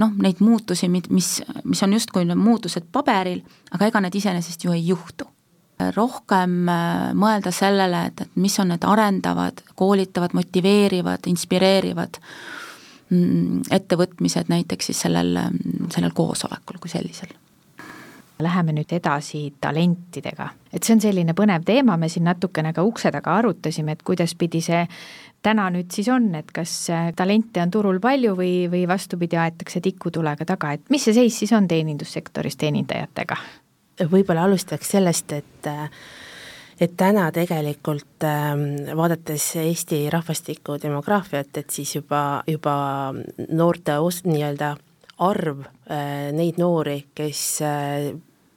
[0.00, 3.42] noh, neid muutusi, mis, mis on justkui muutused paberil,
[3.74, 5.28] aga ega need iseenesest ju ei juhtu.
[5.96, 12.18] rohkem äh, mõelda sellele, et, et mis on need arendavad, koolitavad, motiveerivad, inspireerivad
[13.08, 15.38] mm, ettevõtmised näiteks siis sellel,
[15.88, 17.32] sellel koosolekul kui sellisel
[18.40, 23.10] Läheme nüüd edasi talentidega, et see on selline põnev teema, me siin natukene ka ukse
[23.12, 24.80] taga arutasime, et kuidas pidi see
[25.42, 29.82] täna nüüd siis on, et kas äh, talente on turul palju või, või vastupidi, aetakse
[29.84, 33.38] tikutulega taga, et mis see seis siis on teenindussektoris teenindajatega?
[34.10, 35.88] võib-olla alustaks sellest, et äh,
[36.80, 38.62] et täna tegelikult ähm,
[38.96, 42.74] vaadates Eesti rahvastiku demograafiat, et siis juba, juba
[43.52, 44.72] noorte os-, nii-öelda
[45.20, 47.44] arv, äh, neid noori, kes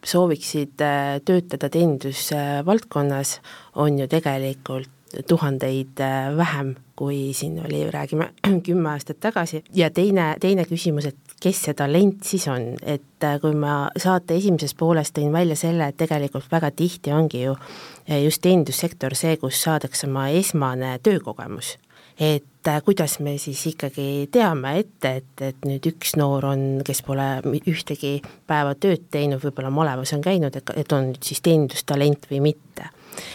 [0.03, 0.79] sooviksid
[1.27, 3.37] töötada teenindusvaldkonnas,
[3.83, 8.33] on ju tegelikult tuhandeid äh, vähem, kui siin oli, räägime
[8.65, 13.39] kümme aastat tagasi, ja teine, teine küsimus, et kes see talent siis on, et äh,
[13.41, 18.23] kui ma saate esimeses pooles tõin välja selle, et tegelikult väga tihti ongi ju äh,
[18.23, 21.77] just teenindussektor see, kus saadakse oma esmane töökogemus.
[22.21, 22.45] Et
[22.85, 27.25] kuidas me siis ikkagi teame ette, et, et nüüd üks noor on, kes pole
[27.57, 32.43] ühtegi päeva tööd teinud, võib-olla malevas on käinud, et, et on nüüd siis teenindustalent või
[32.51, 32.91] mitte.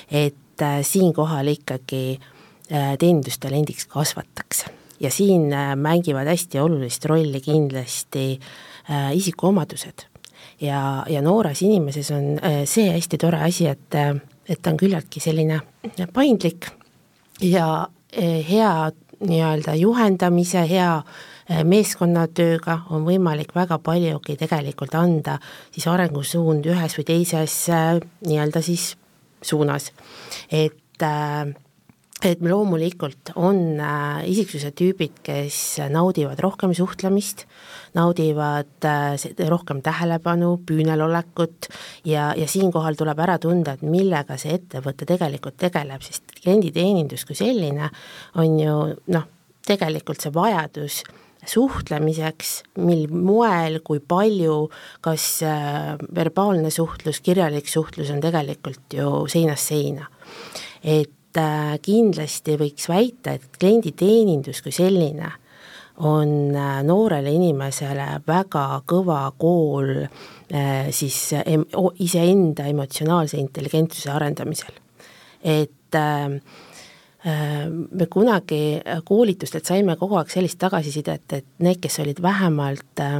[0.08, 2.18] et et äh, siinkohal ikkagi
[2.72, 4.66] äh, teenindustalendiks kasvatakse.
[5.00, 8.40] ja siin äh, mängivad hästi olulist rolli kindlasti
[9.14, 10.06] isikuomadused.
[10.60, 13.94] ja, ja noores inimeses on see hästi tore asi, et,
[14.48, 15.60] et ta on küllaltki selline
[16.12, 16.70] paindlik
[17.40, 17.88] ja
[18.48, 18.90] hea
[19.20, 21.02] nii-öelda juhendamise, hea
[21.64, 25.36] meeskonnatööga on võimalik väga paljugi tegelikult anda
[25.70, 27.66] siis arengusuund ühes või teises
[28.24, 28.94] nii-öelda siis
[29.42, 29.92] suunas.
[30.50, 31.54] et äh,
[32.24, 37.44] et loomulikult on äh, isiksuse tüübid, kes naudivad rohkem suhtlemist,
[37.94, 41.70] naudivad äh, rohkem tähelepanu, püünelolekut
[42.08, 47.38] ja, ja siinkohal tuleb ära tunda, et millega see ettevõte tegelikult tegeleb, sest klienditeenindus kui
[47.38, 47.92] selline
[48.42, 48.76] on ju
[49.14, 49.30] noh,
[49.68, 51.02] tegelikult see vajadus
[51.46, 54.68] suhtlemiseks, mil moel, kui palju,
[55.04, 60.08] kas äh, verbaalne suhtlus, kirjalik suhtlus on tegelikult ju seinast seina.
[60.82, 65.32] et äh, kindlasti võiks väita, et klienditeenindus kui selline
[65.98, 70.06] on äh, noorele inimesele väga kõva kool
[70.96, 71.16] siis
[72.00, 74.78] iseenda emotsionaalse intelligentsuse arendamisel.
[75.42, 76.40] et äh,
[77.90, 83.18] me kunagi koolitustelt saime kogu aeg sellist tagasisidet, et need, kes olid vähemalt äh,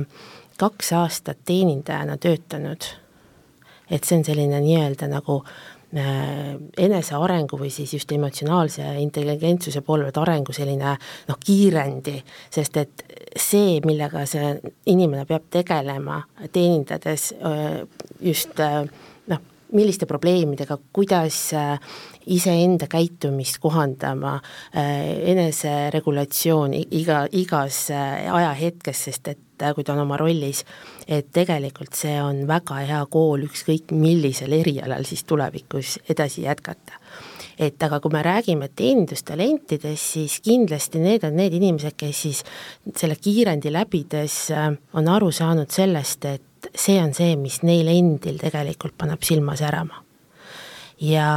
[0.58, 2.86] kaks aastat teenindajana töötanud,
[3.90, 10.22] et see on selline nii-öelda nagu äh, enesearengu või siis just emotsionaalse intelligentsuse poole pealt
[10.24, 10.96] arengu selline
[11.28, 12.18] noh, kiirendi,
[12.50, 13.04] sest et
[13.36, 14.54] see, millega see
[14.90, 17.80] inimene peab tegelema, teenindades äh,
[18.20, 18.90] just noh,
[19.72, 21.52] milliste probleemidega, kuidas
[22.28, 24.38] iseenda käitumist kohandama,
[24.76, 25.00] äh,
[25.33, 30.64] eneseregulatsioon iga, igas äh, ajahetkes, sest et äh, kui ta on oma rollis,
[31.09, 37.00] et tegelikult see on väga hea kool ükskõik millisel erialal siis tulevikus edasi jätkata.
[37.59, 42.42] Et aga kui me räägime teenindustalentidest, siis kindlasti need on need inimesed, kes siis
[42.94, 44.37] selle kiirendi läbides
[44.94, 50.02] on aru saanud sellest, et see on see, mis neil endil tegelikult paneb silma särama
[51.00, 51.28] ja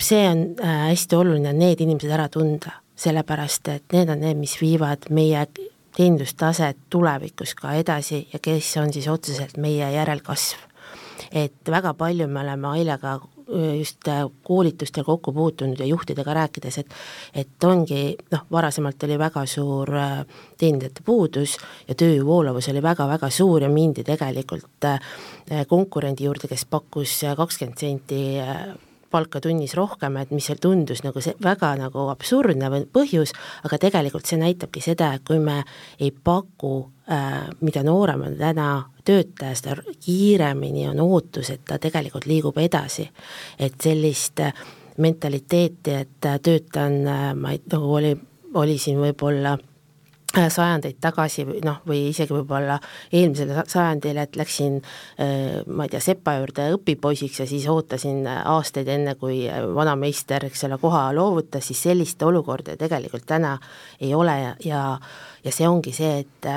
[0.00, 4.56] see on äh, hästi oluline, need inimesed ära tunda, sellepärast et need on need, mis
[4.60, 5.46] viivad meie
[5.96, 10.58] teenindustaset tulevikus ka edasi ja kes on siis otseselt meie järelkasv.
[11.32, 13.18] et väga palju me oleme Ailega
[13.78, 14.08] just
[14.42, 16.94] koolitustel kokku puutunud ja juhtidega rääkides, et
[17.34, 19.92] et ongi noh, varasemalt oli väga suur
[20.58, 21.56] teenindajate puudus
[21.88, 24.88] ja tööjõuvoolavus oli väga-väga suur ja mindi tegelikult
[25.68, 28.20] konkurendi juurde, kes pakkus kakskümmend senti
[29.10, 33.32] palka tunnis rohkem, et mis seal tundus nagu see väga nagu absurdne põhjus,
[33.64, 35.62] aga tegelikult see näitabki seda, et kui me
[35.98, 36.97] ei paku äh,,
[37.60, 38.66] mida noorem on täna
[39.04, 43.08] töötaja, seda kiiremini on ootus, et ta tegelikult liigub edasi.
[43.58, 44.52] et sellist äh,
[44.98, 48.16] mentaliteeti, et äh, töötan, äh, ma ei, nagu oli,
[48.54, 49.56] oli siin võib-olla
[50.36, 52.74] Äh, sajandeid tagasi või noh, või isegi võib-olla
[53.16, 58.90] eelmisel sajandil, et läksin äh, ma ei tea, sepa juurde õpipoisiks ja siis ootasin aastaid,
[58.92, 63.54] enne kui vanameister, eks ole, koha loovutas, siis sellist olukorda tegelikult täna
[64.04, 64.82] ei ole ja, ja
[65.44, 66.48] ja see ongi see, et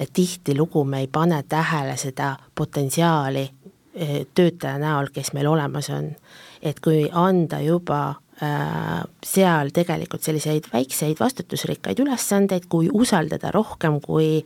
[0.00, 6.14] et tihtilugu me ei pane tähele seda potentsiaali äh, töötaja näol, kes meil olemas on.
[6.62, 14.44] et kui anda juba Äh, seal tegelikult selliseid väikseid vastutusrikkaid ülesandeid, kui usaldada rohkem, kui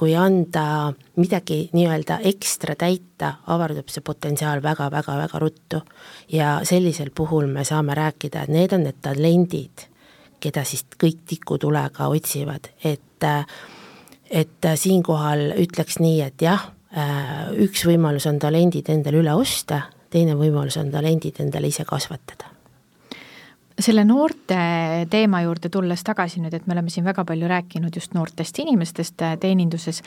[0.00, 5.82] kui anda midagi nii-öelda ekstra täita, avardub see potentsiaal väga-väga-väga ruttu.
[6.32, 9.84] ja sellisel puhul me saame rääkida, et need on need talendid,
[10.40, 13.28] keda siis kõik tikutulega otsivad, et
[14.30, 20.36] et siinkohal ütleks nii, et jah, äh, üks võimalus on talendid endale üle osta, teine
[20.38, 22.56] võimalus on talendid endale ise kasvatada
[23.80, 24.56] selle noorte
[25.12, 29.22] teema juurde tulles tagasi nüüd, et me oleme siin väga palju rääkinud just noortest inimestest
[29.22, 30.02] äh, teeninduses.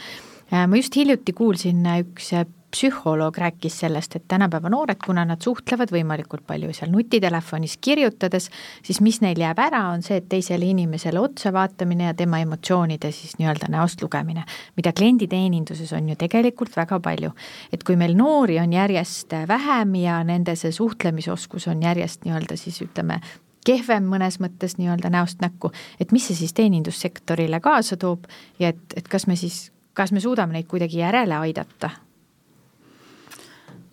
[0.49, 2.33] Äh, ma just hiljuti kuulsin, äh, üks
[2.71, 8.49] psühholoog rääkis sellest, et tänapäeva noored, kuna nad suhtlevad võimalikult palju seal nutitelefonis kirjutades,
[8.85, 13.11] siis mis neil jääb ära, on see, et teisele inimesele otsa vaatamine ja tema emotsioonide
[13.15, 14.45] siis nii-öelda näost lugemine,
[14.77, 17.31] mida klienditeeninduses on ju tegelikult väga palju.
[17.73, 22.81] et kui meil noori on järjest vähem ja nende see suhtlemisoskus on järjest nii-öelda siis
[22.81, 23.19] ütleme,
[23.65, 28.29] kehvem mõnes mõttes nii-öelda näost näkku, et mis see siis teenindussektorile kaasa toob
[28.59, 31.91] ja et, et kas me siis, kas me suudame neid kuidagi järele aidata?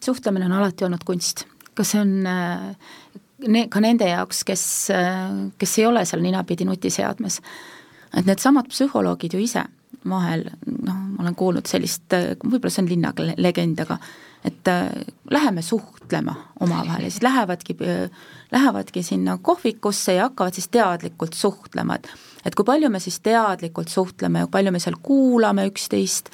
[0.06, 1.44] Suhtlemine on alati olnud kunst,
[1.76, 2.68] kas see on äh,
[3.48, 5.24] ne-, ka nende jaoks, kes, äh,
[5.58, 7.40] kes ei ole seal ninapidi nutiseadmes,
[8.16, 9.66] et needsamad psühholoogid ju ise
[10.06, 10.46] vahel,
[10.86, 12.14] noh, ma olen kuulnud sellist,
[12.44, 13.98] võib-olla see on linnalegend, aga
[14.46, 14.90] et äh,
[15.32, 17.74] läheme suhtlema omavahel ja siis lähevadki,
[18.52, 22.10] lähevadki sinna kohvikusse ja hakkavad siis teadlikult suhtlema, et
[22.46, 26.30] et kui palju me siis teadlikult suhtleme ja palju me seal kuulame üksteist.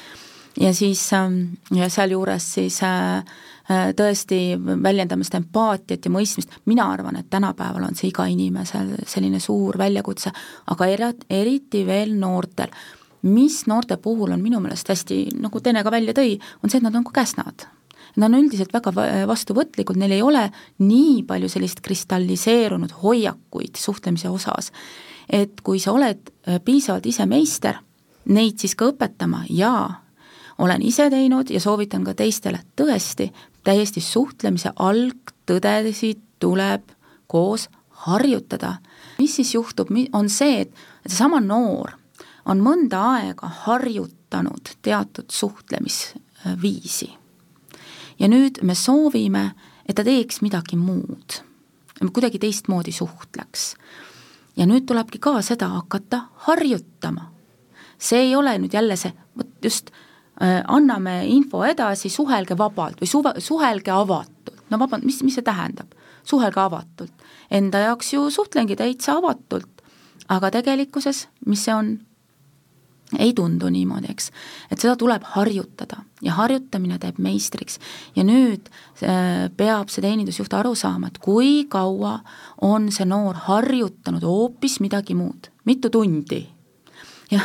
[0.61, 3.25] Ja siis ähm, ja sealjuures siis äh, äh,
[3.69, 9.41] tõesti väljendame seda empaatiat ja mõistmist, mina arvan, et tänapäeval on see iga inimesel selline
[9.41, 10.33] suur väljakutse,
[10.73, 10.89] aga
[11.31, 12.73] eriti veel noortel.
[13.23, 16.83] Mis noorte puhul on minu meelest hästi, nagu Tene ka välja tõi, on see, et
[16.83, 17.69] nad on nagu käsnad.
[18.17, 18.93] Nad on üldiselt väga
[19.31, 20.43] vastuvõtlikud, neil ei ole
[20.83, 24.73] nii palju sellist kristalliseerunud hoiakuid suhtlemise osas,
[25.31, 27.79] et kui sa oled äh, piisavalt ise meister,
[28.29, 29.73] neid siis ka õpetama ja
[30.63, 33.31] olen ise teinud ja soovitan ka teistele, tõesti,
[33.65, 36.83] täiesti suhtlemise algtõdesid tuleb
[37.27, 37.69] koos
[38.07, 38.75] harjutada.
[39.19, 40.75] mis siis juhtub, on see, et
[41.07, 41.93] seesama noor
[42.45, 47.23] on mõnda aega harjutanud teatud suhtlemisviisi
[48.23, 49.51] ja nüüd me soovime,
[49.89, 51.41] et ta teeks midagi muud,
[52.13, 53.75] kuidagi teistmoodi suhtleks.
[54.57, 57.33] ja nüüd tulebki ka seda hakata harjutama.
[57.99, 59.91] see ei ole nüüd jälle see, vot just
[60.43, 65.93] anname info edasi, suhelge vabalt või suve, suhelge avatult, no vabandust, mis, mis see tähendab?
[66.25, 67.13] suhelge avatult.
[67.51, 69.83] Enda jaoks ju suhtlengi täitsa avatult,
[70.29, 71.93] aga tegelikkuses, mis see on,
[73.19, 74.31] ei tundu niimoodi, eks.
[74.71, 77.79] et seda tuleb harjutada ja harjutamine teeb meistriks.
[78.17, 78.71] ja nüüd
[79.05, 82.21] äh, peab see teenindusjuht aru saama, et kui kaua
[82.63, 86.47] on see noor harjutanud hoopis midagi muud, mitu tundi.
[87.37, 87.43] ja,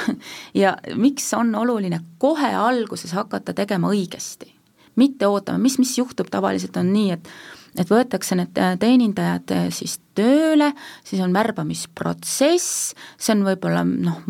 [0.54, 4.52] ja miks on oluline kohe alguses hakata tegema õigesti,
[4.96, 6.30] mitte ootama, mis, mis juhtub.
[6.32, 7.32] Tavaliselt, on nii, et
[7.78, 10.72] et võetakse need äh, teenindajad äh, siis tööle,
[11.06, 14.24] siis on värbamisprotsess, see on võib-olla noh,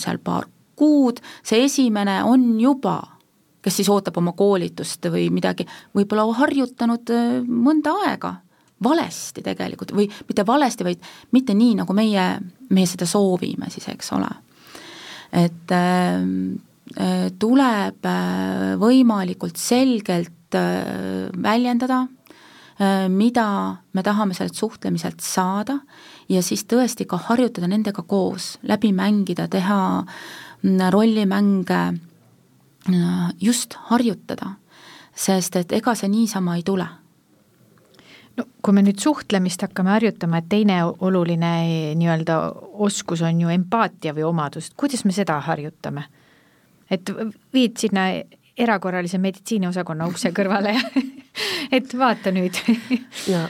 [0.00, 0.48] seal paar
[0.78, 2.96] kuud, see esimene on juba,
[3.64, 8.34] kes siis ootab oma koolitust või midagi, võib-olla harjutanud äh, mõnda aega,
[8.84, 12.24] valesti tegelikult või mitte valesti, vaid mitte nii, nagu meie,
[12.74, 14.32] meie seda soovime siis, eks ole.
[15.34, 16.22] Et äh,
[16.94, 22.06] äh tuleb äh, võimalikult selgelt äh, väljendada
[23.08, 25.76] mida me tahame sellelt suhtlemiselt saada
[26.28, 30.02] ja siis tõesti ka harjutada nendega koos, läbi mängida, teha
[30.90, 31.80] rollimänge
[32.88, 34.56] äh, just harjutada,
[35.14, 36.88] sest et ega see niisama ei tule
[38.36, 41.52] no kui me nüüd suhtlemist hakkame harjutama, et teine oluline
[41.98, 42.38] nii-öelda
[42.86, 46.08] oskus on ju empaatia või omadus, kuidas me seda harjutame?
[46.92, 47.10] et
[47.54, 48.10] viid sinna
[48.60, 50.82] erakorralise meditsiiniosakonna ukse kõrvale ja
[51.78, 52.58] et vaata nüüd
[53.32, 53.46] no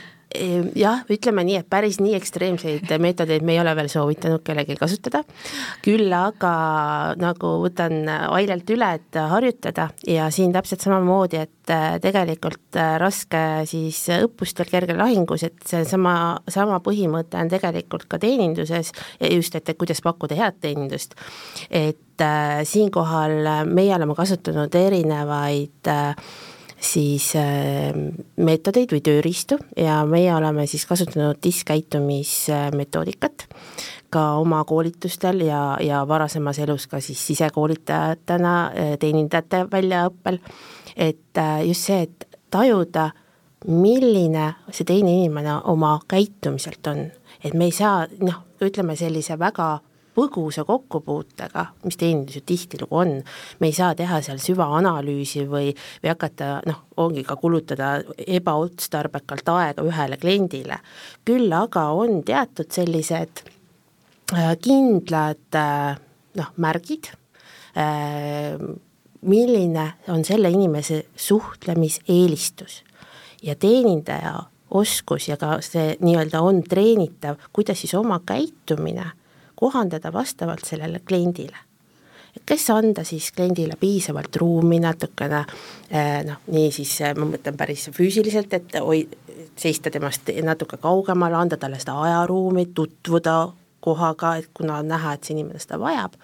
[0.75, 5.23] jah, ütleme nii, et päris nii ekstreemseid meetodeid me ei ole veel soovitanud kellelgi kasutada,
[5.85, 6.53] küll aga
[7.21, 13.41] nagu võtan Ailelt üle, et harjutada ja siin täpselt samamoodi, et äh, tegelikult äh, raske
[13.69, 18.91] siis õppustel, kergel lahingus, et see sama, põhimõte on tegelikult ka teeninduses,
[19.31, 21.15] just, et kuidas pakkuda head teenindust.
[21.69, 26.13] et äh, siinkohal meie oleme kasutanud erinevaid äh,
[26.85, 27.93] siis äh,
[28.37, 33.47] meetodeid või tööriistu ja meie oleme siis kasutanud diskkäitumismetoodikat
[34.15, 40.39] ka oma koolitustel ja, ja varasemas elus ka siis sisekoolitajatena äh, teenindajate väljaõppel,
[40.95, 43.09] et äh, just see, et tajuda,
[43.65, 47.05] milline see teine inimene oma käitumiselt on,
[47.43, 49.79] et me ei saa noh, ütleme sellise väga
[50.15, 53.11] põgusa kokkupuutega, mis teenindus ju tihtilugu on,
[53.59, 57.91] me ei saa teha seal süvaanalüüsi või, või hakata noh, ongi ka kulutada
[58.27, 60.79] ebaotstarbekalt aega ühele kliendile.
[61.25, 63.43] küll aga on teatud sellised
[64.33, 65.99] äh, kindlad äh,
[66.39, 67.11] noh, märgid
[67.77, 68.57] äh,,
[69.25, 72.83] milline on selle inimese suhtlemiseelistus
[73.43, 79.11] ja teenindaja oskus ja ka see nii-öelda on treenitav, kuidas siis oma käitumine
[79.55, 81.57] kohandada vastavalt sellele kliendile.
[82.45, 85.45] kes anda siis kliendile piisavalt ruumi natukene
[85.89, 89.07] eh, noh, nii siis eh, ma mõtlen päris füüsiliselt, et oi-,
[89.55, 93.37] seista temast natuke kaugemal, anda talle seda ajaruumi, tutvuda
[93.85, 96.15] kohaga, et kuna on näha, et see inimene seda vajab,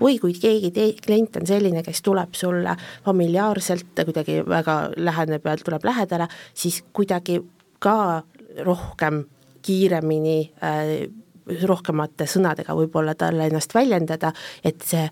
[0.00, 2.76] või kui keegi tei-, klient on selline, kes tuleb sulle
[3.06, 7.40] familiaarselt kuidagi väga läheneb ja tuleb lähedale, siis kuidagi
[7.82, 8.22] ka
[8.66, 9.24] rohkem,
[9.66, 10.92] kiiremini äh,
[11.46, 14.32] rohkemate sõnadega võib-olla talle ennast väljendada,
[14.64, 15.06] et see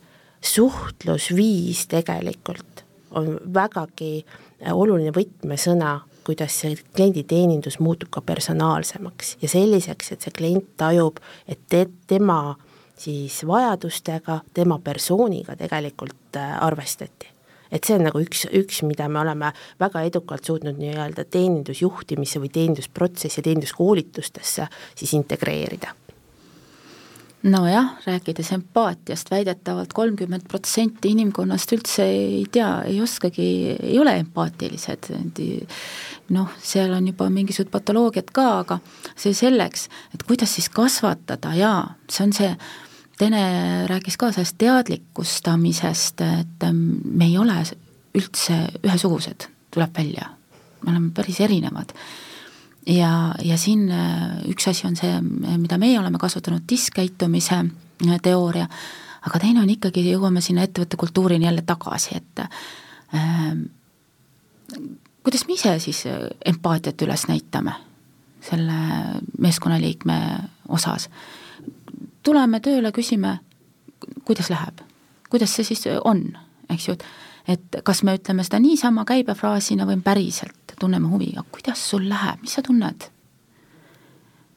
[0.44, 4.24] suhtlusviis tegelikult on vägagi
[4.72, 9.36] oluline võtmesõna, kuidas see klienditeenindus muutub ka personaalsemaks.
[9.42, 12.56] Ja selliseks, et see klient tajub, et te, tema
[12.98, 17.30] siis vajadustega, tema persooniga tegelikult äh, arvestati.
[17.74, 22.52] Et see on nagu üks, üks, mida me oleme väga edukalt suutnud nii-öelda teenindusjuhtimisse või
[22.54, 25.94] teenindusprotsessi, teeninduskoolitustesse siis integreerida
[27.44, 34.16] nojah, rääkides empaatiast väidetavalt, väidetavalt kolmkümmend protsenti inimkonnast üldse ei tea, ei oskagi, ei ole
[34.22, 35.10] empaatilised,
[36.34, 38.78] noh, seal on juba mingisugused patoloogiad ka, aga
[39.16, 41.76] see selleks, et kuidas siis kasvatada ja
[42.08, 42.56] see on see,
[43.14, 47.60] Tene rääkis ka sellest teadlikustamisest, et me ei ole
[48.18, 50.32] üldse ühesugused, tuleb välja,
[50.82, 51.94] me oleme päris erinevad
[52.86, 55.12] ja, ja siin äh, üks asi on see,
[55.58, 58.68] mida meie oleme kasutanud, diskkäitumise äh, teooria,
[59.24, 63.50] aga teine on ikkagi, jõuame sinna ettevõtte kultuurini jälle tagasi, et äh,
[65.24, 67.76] kuidas me ise siis äh, empaatiat üles näitame
[68.44, 68.76] selle
[69.40, 70.18] meeskonnaliikme
[70.68, 71.08] osas.
[72.22, 73.38] tuleme tööle, küsime,
[74.24, 74.82] kuidas läheb,
[75.32, 76.26] kuidas see siis on,
[76.68, 77.04] eks ju, et
[77.48, 82.42] et kas me ütleme seda niisama käibefraasina või päriselt tunneme huvi, aga kuidas sul läheb,
[82.44, 83.10] mis sa tunned?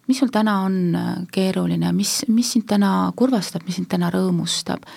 [0.08, 4.88] mis sul täna on äh, keeruline, mis, mis sind täna kurvastab, mis sind täna rõõmustab?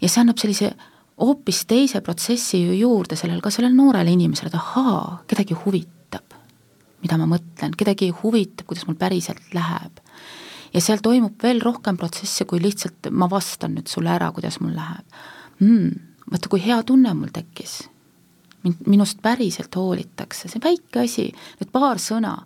[0.00, 0.74] ja see annab sellise
[1.22, 6.36] hoopis teise protsessi ju juurde sellele, ka sellele noorele inimesele, et ahaa, kedagi huvitab,
[7.00, 10.04] mida ma mõtlen, kedagi huvitab, kuidas mul päriselt läheb.
[10.74, 14.76] ja seal toimub veel rohkem protsesse, kui lihtsalt ma vastan nüüd sulle ära, kuidas mul
[14.76, 15.22] läheb
[15.64, 17.82] mm vaata, kui hea tunne mul tekkis.
[18.62, 21.24] mind, minust päriselt hoolitakse, see väike asi,
[21.58, 22.36] need paar sõna.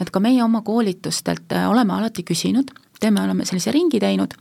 [0.00, 2.70] et ka meie oma koolitustelt äh, oleme alati küsinud,
[3.00, 4.34] teeme, oleme sellise ringi teinud,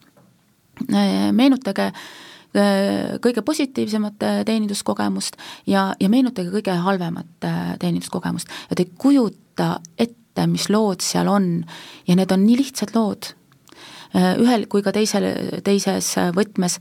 [0.92, 7.48] äh, meenutage äh, kõige positiivsemat teeninduskogemust ja, ja meenutage kõige halvemat
[7.80, 8.52] teeninduskogemust.
[8.70, 11.64] Ja te ei kujuta ette, mis lood seal on.
[12.08, 13.32] Ja need on nii lihtsad lood,
[14.14, 15.26] ühel kui ka teisel,
[15.66, 16.80] teises võtmes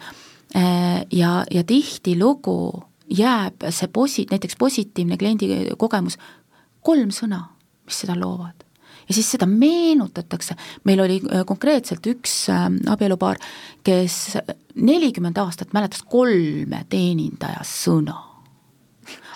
[0.55, 2.82] ja, ja tihtilugu
[3.18, 5.48] jääb see posi-, näiteks positiivne kliendi
[5.78, 6.18] kogemus,
[6.84, 7.44] kolm sõna,
[7.86, 8.64] mis seda loovad.
[9.09, 13.40] ja siis seda meenutatakse, meil oli äh, konkreetselt üks äh, abielupaar,
[13.84, 14.38] kes
[14.74, 18.18] nelikümmend aastat mäletas kolme teenindaja sõna.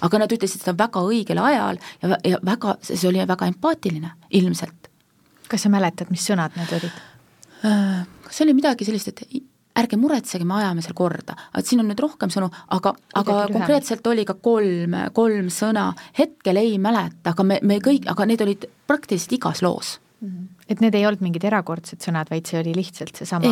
[0.02, 4.90] aga nad ütlesid seda väga õigel ajal ja, ja väga, see oli väga empaatiline ilmselt.
[5.48, 7.04] kas sa mäletad, mis sõnad need olid?
[8.30, 9.22] see oli midagi sellist, et
[9.76, 14.06] ärge muretsege, me ajame seal korda, et siin on nüüd rohkem sõnu, aga, aga konkreetselt
[14.08, 18.66] oli ka kolm, kolm sõna, hetkel ei mäleta, aga me, me kõik, aga need olid
[18.88, 19.96] praktiliselt igas loos.
[20.20, 20.46] Mhm.
[20.68, 23.50] et need ei olnud mingid erakordsed sõnad, vaid see oli lihtsalt seesama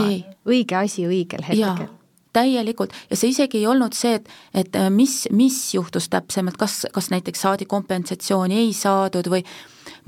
[0.48, 1.90] õige asi õigel hetkel.
[2.32, 2.94] täielikult.
[3.10, 7.10] Ja see isegi ei olnud see, et, et äh, mis, mis juhtus täpsemalt, kas, kas
[7.12, 9.44] näiteks saadi kompensatsiooni, ei saadud või,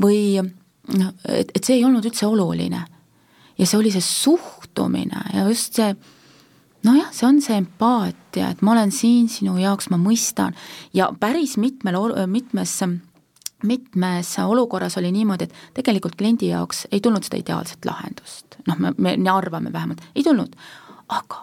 [0.03, 2.83] või noh, et, et see ei olnud üldse oluline.
[3.59, 5.95] Ja see oli see suhtumine ja just see
[6.87, 10.55] nojah, see on see empaatia, et ma olen siin sinu jaoks, ma mõistan.
[10.95, 11.99] Ja päris mitmel,
[12.31, 12.79] mitmes
[13.65, 18.93] mitmes olukorras oli niimoodi, et tegelikult kliendi jaoks ei tulnud seda ideaalset lahendust, noh, me,
[18.99, 20.53] me, me arvame vähemalt, ei tulnud,
[21.09, 21.41] aga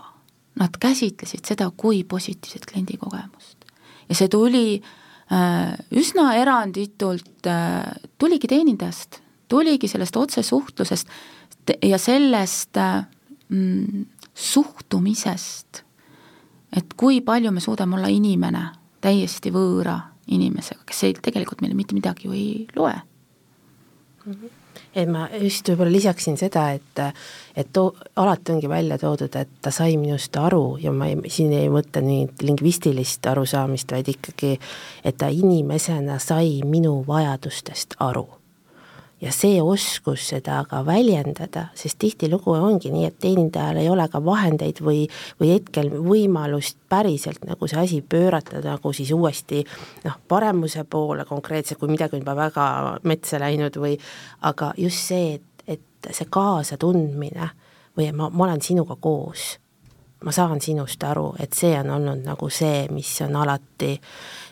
[0.61, 3.65] nad käsitlesid seda kui positiivset kliendikogemust.
[4.09, 7.81] ja see tuli äh, üsna eranditult äh,,
[8.17, 11.09] tuligi teenindajast, tuligi sellest otsesuhtlusest
[11.83, 13.05] ja sellest äh,
[13.49, 15.83] mm, suhtumisest,
[16.77, 18.65] et kui palju me suudame olla inimene
[19.03, 22.95] täiesti võõra inimesega, kes ei, tegelikult meile mitte midagi ju ei loe
[24.25, 24.33] mm.
[24.33, 24.59] -hmm
[24.95, 27.01] et ma just võib-olla lisaksin seda, et,
[27.57, 31.53] et too, alati ongi välja toodud, et ta sai minust aru ja ma ei, siin
[31.57, 34.53] ei mõtle nüüd lingvistilist arusaamist, vaid ikkagi,
[35.03, 38.27] et ta inimesena sai minu vajadustest aru
[39.23, 44.19] ja see oskus seda ka väljendada, sest tihtilugu ongi nii, et teenindajal ei ole ka
[44.23, 45.05] vahendeid või,
[45.39, 49.63] või hetkel võimalust päriselt nagu see asi pöörata nagu siis uuesti
[50.03, 52.67] noh, paremuse poole konkreetselt, kui midagi on juba väga
[53.07, 53.95] metsa läinud või
[54.43, 57.51] aga just see, et, et see kaasatundmine
[57.97, 59.53] või ma, ma olen sinuga koos,
[60.23, 63.95] ma saan sinust aru, et see on olnud nagu see, mis on alati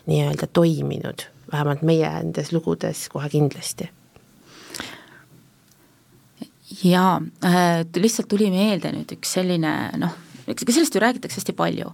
[0.08, 3.92] nii-öelda toiminud, vähemalt meie nendes lugudes kohe kindlasti
[6.84, 10.14] jaa äh,, lihtsalt tuli meelde nüüd üks selline noh,
[10.50, 11.92] eks sellest ju räägitakse hästi palju,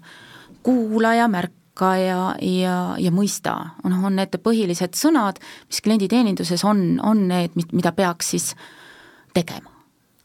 [0.66, 7.56] kuulaja, märkaja ja, ja mõista, noh, on need põhilised sõnad, mis klienditeeninduses on, on need,
[7.72, 8.52] mida peaks siis
[9.36, 9.74] tegema.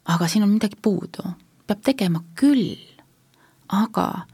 [0.06, 1.24] aga siin on midagi puudu,
[1.68, 2.76] peab tegema küll,
[3.72, 4.26] aga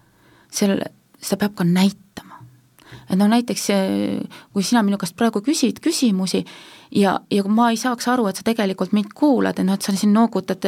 [0.51, 0.79] seal,
[1.21, 2.41] seda peab ka näitama.
[3.09, 3.69] et noh, näiteks
[4.53, 6.45] kui sina minu käest praegu küsid küsimusi,
[6.91, 9.85] ja, ja kui ma ei saaks aru, et sa tegelikult mind kuulad, et noh, et
[9.85, 10.65] sa siin noogutad,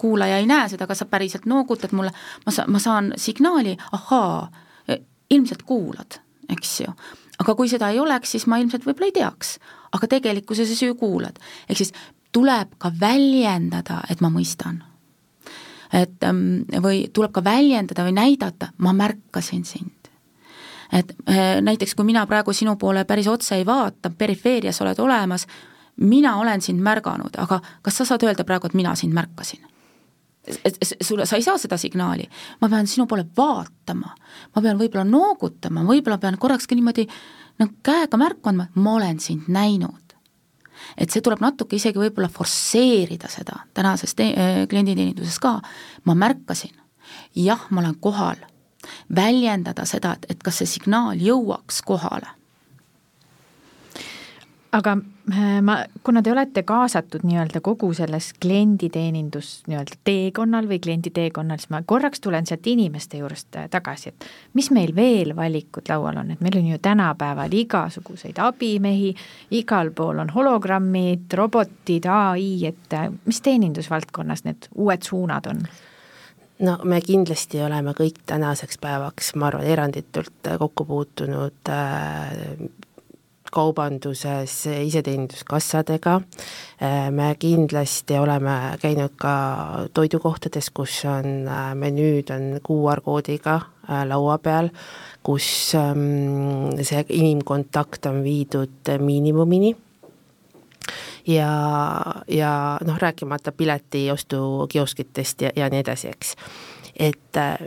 [0.00, 2.12] kuulaja ei näe seda, aga sa päriselt noogutad mulle,
[2.46, 4.48] ma sa-, ma saan signaali, ahaa,
[5.34, 6.20] ilmselt kuulad,
[6.52, 6.96] eks ju.
[7.38, 9.58] aga kui seda ei oleks, siis ma ilmselt võib-olla ei teaks.
[9.94, 11.38] aga tegelikkuses ju kuulad.
[11.68, 11.94] ehk siis
[12.32, 14.82] tuleb ka väljendada, et ma mõistan.
[15.92, 19.93] et ähm, või tuleb ka väljendada või näidata, ma märkasin sind
[20.92, 25.46] et äh, näiteks kui mina praegu sinu poole päris otse ei vaata, perifeerias oled olemas,
[25.96, 29.62] mina olen sind märganud, aga kas sa saad öelda praegu, et mina sind märkasin?
[30.64, 32.26] et sulle, sa ei saa seda signaali,
[32.60, 34.10] ma pean sinu poole vaatama,
[34.56, 37.06] ma pean võib-olla noogutama, võib-olla pean korraks ka niimoodi
[37.62, 40.02] noh, käega märku andma, ma olen sind näinud.
[41.00, 45.60] et see tuleb natuke isegi võib-olla forsseerida seda tänases te-, äh, klienditeeninduses ka,
[46.04, 46.74] ma märkasin,
[47.34, 48.36] jah, ma olen kohal
[49.14, 52.32] väljendada seda, et, et kas see signaal jõuaks kohale
[54.74, 54.96] aga
[55.32, 61.60] äh, ma, kuna te olete kaasatud nii-öelda kogu selles klienditeenindus nii-öelda teekonnal või kliendi teekonnal,
[61.62, 64.28] siis ma korraks tulen sealt inimeste juurest äh, tagasi, et
[64.58, 69.14] mis meil veel valikud laual on, et meil on ju tänapäeval igasuguseid abimehi,
[69.54, 75.66] igal pool on hologrammid, robotid, ai, et äh, mis teenindusvaldkonnas need uued suunad on?
[76.58, 82.32] No me kindlasti oleme kõik tänaseks päevaks, ma arvan, eranditult kokku puutunud äh,
[83.54, 86.14] kaubanduses iseteeninduskassadega,
[86.82, 89.34] äh, me kindlasti oleme käinud ka
[89.94, 93.60] toidukohtades, kus on äh, menüüd on QR-koodiga
[94.08, 94.70] laua peal,
[95.24, 95.46] kus
[95.76, 99.74] ähm, see inimkontakt on viidud miinimumini
[101.26, 101.50] ja,
[102.28, 102.52] ja
[102.84, 106.34] noh, rääkimata piletiostu-kioskitest ja, ja nii edasi, eks.
[106.96, 107.66] et äh,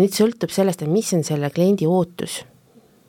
[0.00, 2.42] nüüd sõltub sellest, et mis on selle kliendi ootus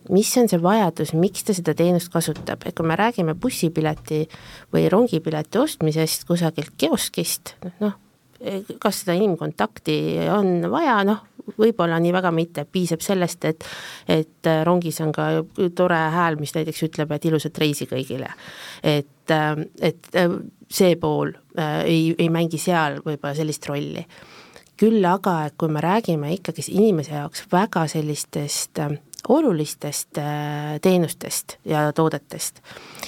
[0.09, 4.23] mis on see vajadus, miks ta seda teenust kasutab, et kui me räägime bussipileti
[4.73, 7.93] või rongipileti ostmisest kusagilt kioskist, noh,
[8.81, 9.97] kas seda inimkontakti
[10.33, 11.21] on vaja, noh,
[11.57, 13.65] võib-olla nii väga mitte, piisab sellest, et
[14.09, 15.27] et rongis on ka
[15.77, 18.31] tore hääl, mis näiteks ütleb, et ilusat reisi kõigile.
[18.83, 20.09] et, et
[20.71, 24.05] see pool äh, ei, ei mängi seal võib-olla sellist rolli.
[24.81, 28.95] küll aga, et kui me räägime ikkagi inimese jaoks väga sellistest äh,
[29.27, 32.61] olulistest äh, teenustest ja toodetest,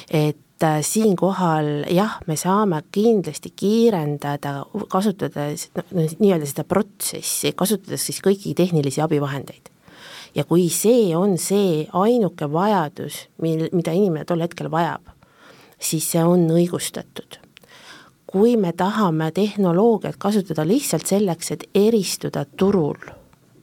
[0.09, 4.59] et äh, siinkohal jah, me saame kindlasti kiirendada,
[4.91, 9.71] kasutades no, nii-öelda seda protsessi, kasutades siis kõiki tehnilisi abivahendeid.
[10.36, 15.12] ja kui see on see ainuke vajadus, mil, mida inimene tol hetkel vajab,
[15.84, 17.39] siis see on õigustatud.
[18.34, 22.97] kui me tahame tehnoloogiat kasutada lihtsalt selleks, et eristuda turul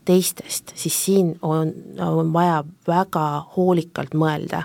[0.04, 3.24] teistest, siis siin on, on vaja väga
[3.56, 4.62] hoolikalt mõelda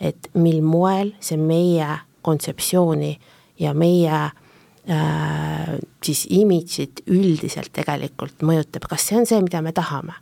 [0.00, 1.88] et mil moel see meie
[2.24, 3.12] kontseptsiooni
[3.60, 5.74] ja meie äh,
[6.04, 10.16] siis imidžit üldiselt tegelikult mõjutab, kas see on see, mida me tahame.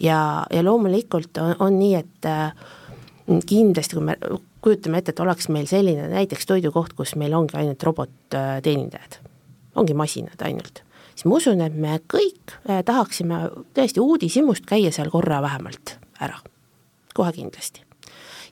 [0.00, 2.56] ja, ja loomulikult on, on nii, et äh,
[3.46, 4.16] kindlasti, kui me
[4.62, 9.20] kujutame ette, et oleks meil selline näiteks toidukoht, kus meil ongi ainult robotteenindajad,
[9.78, 10.82] ongi masinad ainult,
[11.12, 13.44] siis ma usun, et me kõik äh, tahaksime
[13.76, 16.38] tõesti uudishimust käia seal korra vähemalt ära,
[17.16, 17.82] kohe kindlasti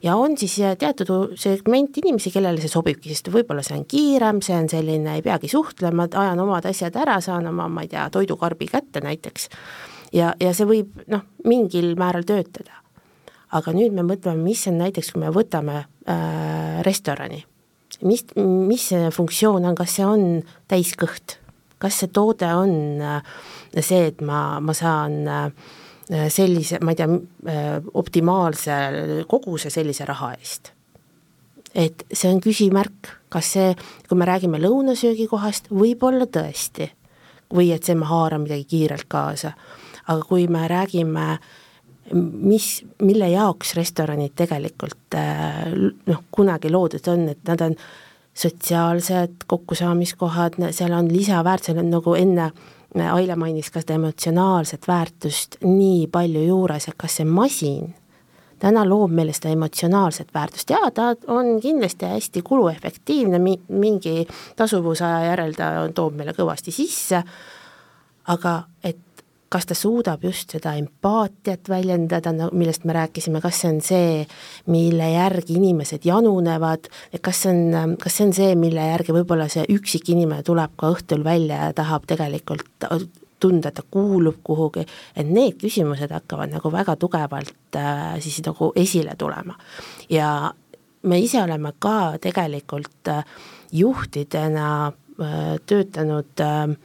[0.03, 4.41] ja on siis äh, teatud segment inimesi, kellele see sobibki, sest võib-olla see on kiirem,
[4.45, 8.09] see on selline, ei peagi suhtlema, ajan omad asjad ära, saan oma, ma ei tea,
[8.13, 9.49] toidukarbi kätte näiteks.
[10.17, 12.80] ja, ja see võib noh, mingil määral töötada.
[13.57, 17.43] Aga nüüd me mõtleme, mis on näiteks, kui me võtame äh, restorani,
[18.07, 20.27] mis, mis see funktsioon on, kas see on
[20.71, 21.39] täiskõht,
[21.83, 22.73] kas see toode on
[23.03, 23.37] äh,
[23.79, 25.77] see, et ma, ma saan äh,
[26.11, 27.07] Äh, sellise, ma ei tea,
[27.47, 28.73] äh, optimaalse
[29.31, 30.73] koguse sellise raha eest.
[31.71, 33.77] et see on küsimärk, kas see,
[34.09, 36.89] kui me räägime lõunasöögikohast, võib-olla tõesti,
[37.55, 39.53] või et see ma haaran midagi kiirelt kaasa,
[40.11, 41.29] aga kui me räägime
[42.15, 45.71] mis, mille jaoks restoranid tegelikult äh,
[46.07, 47.77] noh, kunagi loodud on, et nad on
[48.35, 52.51] sotsiaalsed kokkusaamiskohad, seal on lisaväärt, seal on nagu enne
[52.91, 57.93] Aile mainis ka seda emotsionaalset väärtust nii palju juures, et kas see masin
[58.61, 63.39] täna loob meile seda emotsionaalset väärtust, jaa, ta on kindlasti hästi kuluefektiivne,
[63.69, 67.23] mingi tasuvusaja järel ta toob meile kõvasti sisse,
[68.35, 68.99] aga et
[69.51, 74.13] kas ta suudab just seda empaatiat väljendada, no millest me rääkisime, kas see on see,
[74.71, 79.49] mille järgi inimesed janunevad, et kas see on, kas see on see, mille järgi võib-olla
[79.51, 82.87] see üksik inimene tuleb ka õhtul välja ja tahab tegelikult
[83.41, 84.85] tunda, et ta kuulub kuhugi,
[85.17, 89.57] et need küsimused hakkavad nagu väga tugevalt äh, siis nagu esile tulema.
[90.11, 90.53] ja
[91.03, 93.25] me ise oleme ka tegelikult äh,
[93.73, 96.77] juhtidena äh, töötanud äh,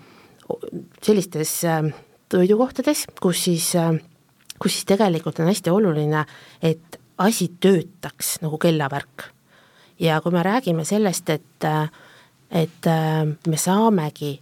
[1.01, 1.93] sellistes äh,
[2.35, 3.71] toidukohtades, kus siis,
[4.59, 6.25] kus siis tegelikult on hästi oluline,
[6.61, 9.31] et asi töötaks nagu kellavärk.
[9.99, 11.67] ja kui me räägime sellest, et,
[12.51, 12.89] et
[13.47, 14.33] me saamegi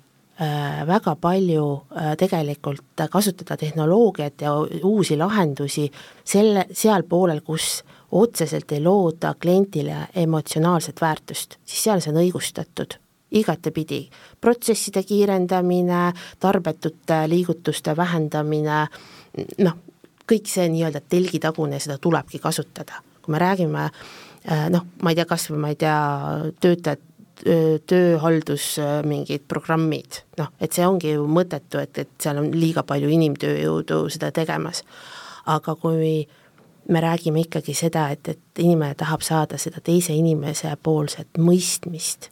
[0.41, 5.91] äh, väga palju äh, tegelikult kasutada tehnoloogiat ja uusi lahendusi
[6.25, 13.02] selle, seal poolel, kus otseselt ei looda kliendile emotsionaalset väärtust, siis seal see on õigustatud
[13.33, 14.09] igatepidi.
[14.41, 18.87] protsesside kiirendamine, tarbetute liigutuste vähendamine,
[19.63, 19.79] noh,
[20.29, 23.01] kõik see nii-öelda telgitagune, seda tulebki kasutada.
[23.21, 25.97] kui me räägime äh, noh, ma ei tea, kas või ma ei tea,
[26.61, 27.09] töötajad,
[27.89, 28.77] tööhaldus
[29.09, 34.05] mingid programmid, noh, et see ongi ju mõttetu, et, et seal on liiga palju inimtööjõudu
[34.13, 34.83] seda tegemas.
[35.45, 36.27] aga kui
[36.89, 42.29] me räägime ikkagi seda, et, et inimene tahab saada seda teise inimese poolset mõistmist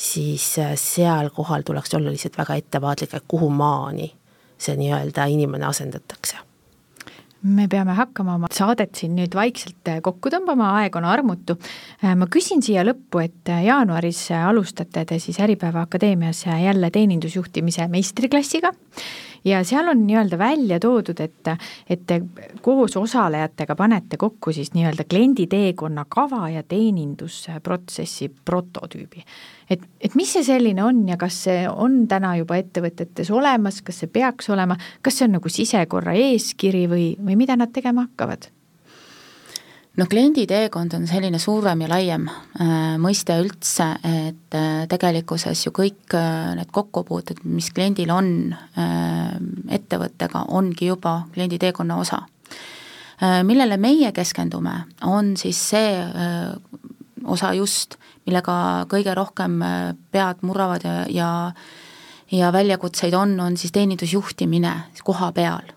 [0.00, 4.12] siis äh, seal kohal tuleks olla lihtsalt väga ettevaatlik, et kuhu maani
[4.60, 6.40] see nii-öelda inimene asendatakse
[7.42, 11.56] me peame hakkama oma saadet siin nüüd vaikselt äh, kokku tõmbama, aeg on armutu.
[12.04, 18.72] Äh, ma küsin siia lõppu, et jaanuaris alustate te siis Äripäeva Akadeemias jälle teenindusjuhtimise meistriklassiga
[19.44, 21.48] ja seal on nii-öelda välja toodud, et,
[21.90, 22.20] et te
[22.62, 29.24] koos osalejatega panete kokku siis nii-öelda kliendi teekonna kava ja teenindusprotsessi prototüübi.
[29.70, 34.02] Et, et mis see selline on ja kas see on täna juba ettevõtetes olemas, kas
[34.02, 38.50] see peaks olema, kas see on nagu sisekorra eeskiri või, või mida nad tegema hakkavad?
[39.98, 45.74] noh, kliendi teekond on selline suurem ja laiem äh, mõiste üldse, et äh, tegelikkuses ju
[45.76, 49.34] kõik äh, need kokkupuuted, mis kliendil on äh,
[49.76, 52.22] ettevõttega, ongi juba kliendi teekonna osa
[53.20, 53.42] äh,.
[53.44, 56.54] millele meie keskendume, on siis see äh,
[57.24, 57.96] osa just,
[58.26, 61.30] millega kõige rohkem äh, pead murravad ja, ja
[62.30, 64.70] ja väljakutseid on, on siis teenindusjuhtimine
[65.02, 65.72] koha peal.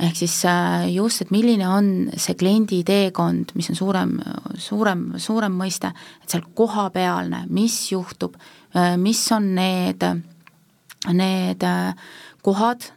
[0.00, 4.14] Ehk siis äh, just, et milline on see kliendi teekond, mis on suurem,
[4.56, 8.36] suurem, suurem mõiste, et seal kohapealne, mis juhtub,
[8.76, 10.04] äh, mis on need,
[11.12, 11.66] need
[12.44, 12.92] kohad,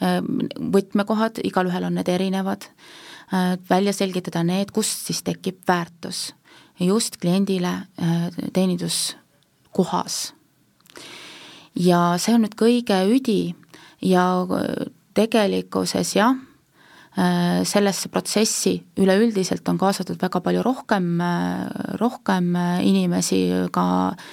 [0.00, 2.62] võtmekohad, igalühel on need erinevad,
[3.68, 6.30] välja selgitada need, kust siis tekib väärtus
[6.80, 7.72] just kliendile
[8.52, 10.32] teeninduskohas.
[11.74, 13.54] ja see on nüüd kõige üdi
[14.02, 14.24] ja
[15.14, 16.34] tegelikkuses jah,
[17.64, 21.18] sellesse protsessi üleüldiselt on kaasatud väga palju rohkem,
[22.00, 22.54] rohkem
[22.86, 23.42] inimesi
[23.74, 24.24] ka äh,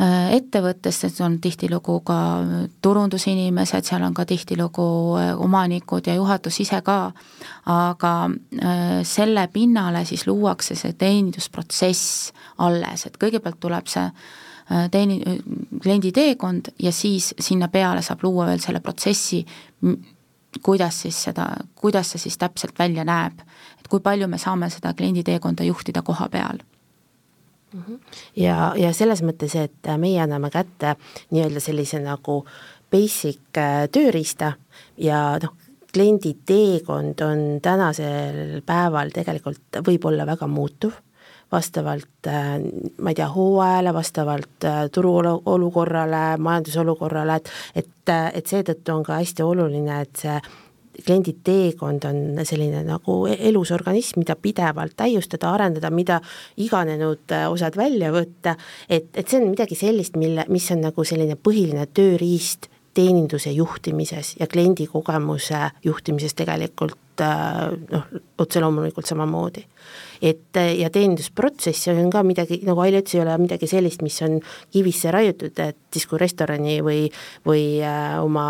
[0.00, 2.16] Äh, ettevõttes, et on tihtilugu ka
[2.80, 4.86] turundusinimesed, seal on ka tihtilugu
[5.20, 7.10] äh, omanikud ja juhatus ise ka,
[7.68, 12.30] aga äh, selle pinnale siis luuakse see teenindusprotsess
[12.64, 14.06] alles, et kõigepealt tuleb see
[14.94, 15.20] teeni-,
[15.82, 19.42] kliendi teekond ja siis sinna peale saab luua veel selle protsessi,
[20.64, 23.44] kuidas siis seda, kuidas see siis täpselt välja näeb.
[23.76, 26.64] et kui palju me saame seda kliendi teekonda juhtida koha peal
[28.36, 30.96] ja, ja selles mõttes, et meie anname kätte
[31.30, 32.40] nii-öelda sellise nagu
[32.90, 34.54] basic äh, tööriista
[34.98, 35.54] ja noh,
[35.92, 40.94] kliendi teekond on tänasel päeval tegelikult võib-olla väga muutuv,
[41.52, 42.56] vastavalt äh,
[42.98, 49.44] ma ei tea, hooajale, vastavalt äh, turuolukorrale, majandusolukorrale, et et, et seetõttu on ka hästi
[49.46, 50.36] oluline, et see
[51.04, 56.20] kliendi teekond on selline nagu elus organism, mida pidevalt täiustada, arendada, mida
[56.60, 58.56] iganenud äh, osad välja võtta,
[58.88, 64.34] et, et see on midagi sellist, mille, mis on nagu selline põhiline tööriist teeninduse juhtimises
[64.40, 68.08] ja kliendi kogemuse juhtimises tegelikult äh, noh,
[68.42, 69.62] otse loomulikult samamoodi.
[70.22, 74.40] et ja teenindusprotsess on ka midagi, nagu Aili ütles, ei ole midagi sellist, mis on
[74.72, 77.06] kivisse raiutud, et siis kui restorani või,
[77.46, 78.48] või äh, oma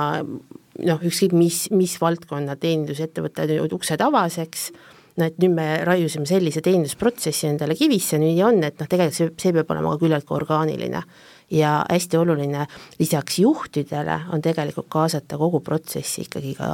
[0.87, 4.71] noh, ükskõik mis, mis valdkonna teenindusettevõte nüüd uksed avas, eks,
[5.19, 9.35] no et nüüd me raiusime sellise teenindusprotsessi endale kivisse, nii on, et noh, tegelikult see,
[9.43, 11.05] see peab olema ka küllaltki orgaaniline.
[11.51, 12.67] ja hästi oluline
[12.99, 16.69] lisaks juhtidele on tegelikult kaasata kogu protsessi ikkagi ka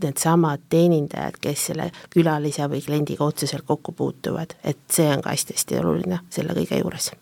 [0.00, 5.82] needsamad teenindajad, kes selle külalise või kliendiga otseselt kokku puutuvad, et see on ka hästi-hästi
[5.82, 7.12] oluline selle kõige juures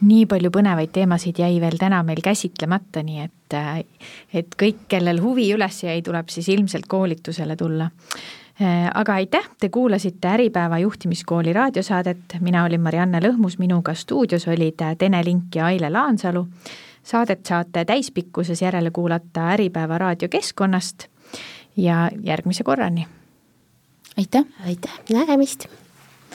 [0.00, 3.56] nii palju põnevaid teemasid jäi veel täna meil käsitlemata, nii et,
[4.34, 7.90] et kõik, kellel huvi üles jäi, tuleb siis ilmselt koolitusele tulla.
[8.94, 15.24] aga aitäh, te kuulasite Äripäeva juhtimiskooli raadiosaadet, mina olin Marianne Lõhmus, minuga stuudios olid Tene
[15.24, 16.46] Link ja Aile Laansalu.
[17.02, 21.08] saadet saate täispikkuses järele kuulata Äripäeva raadiokeskkonnast
[21.76, 23.06] ja järgmise korrani.
[24.16, 24.44] aitäh!
[24.66, 25.79] aitäh, nägemist!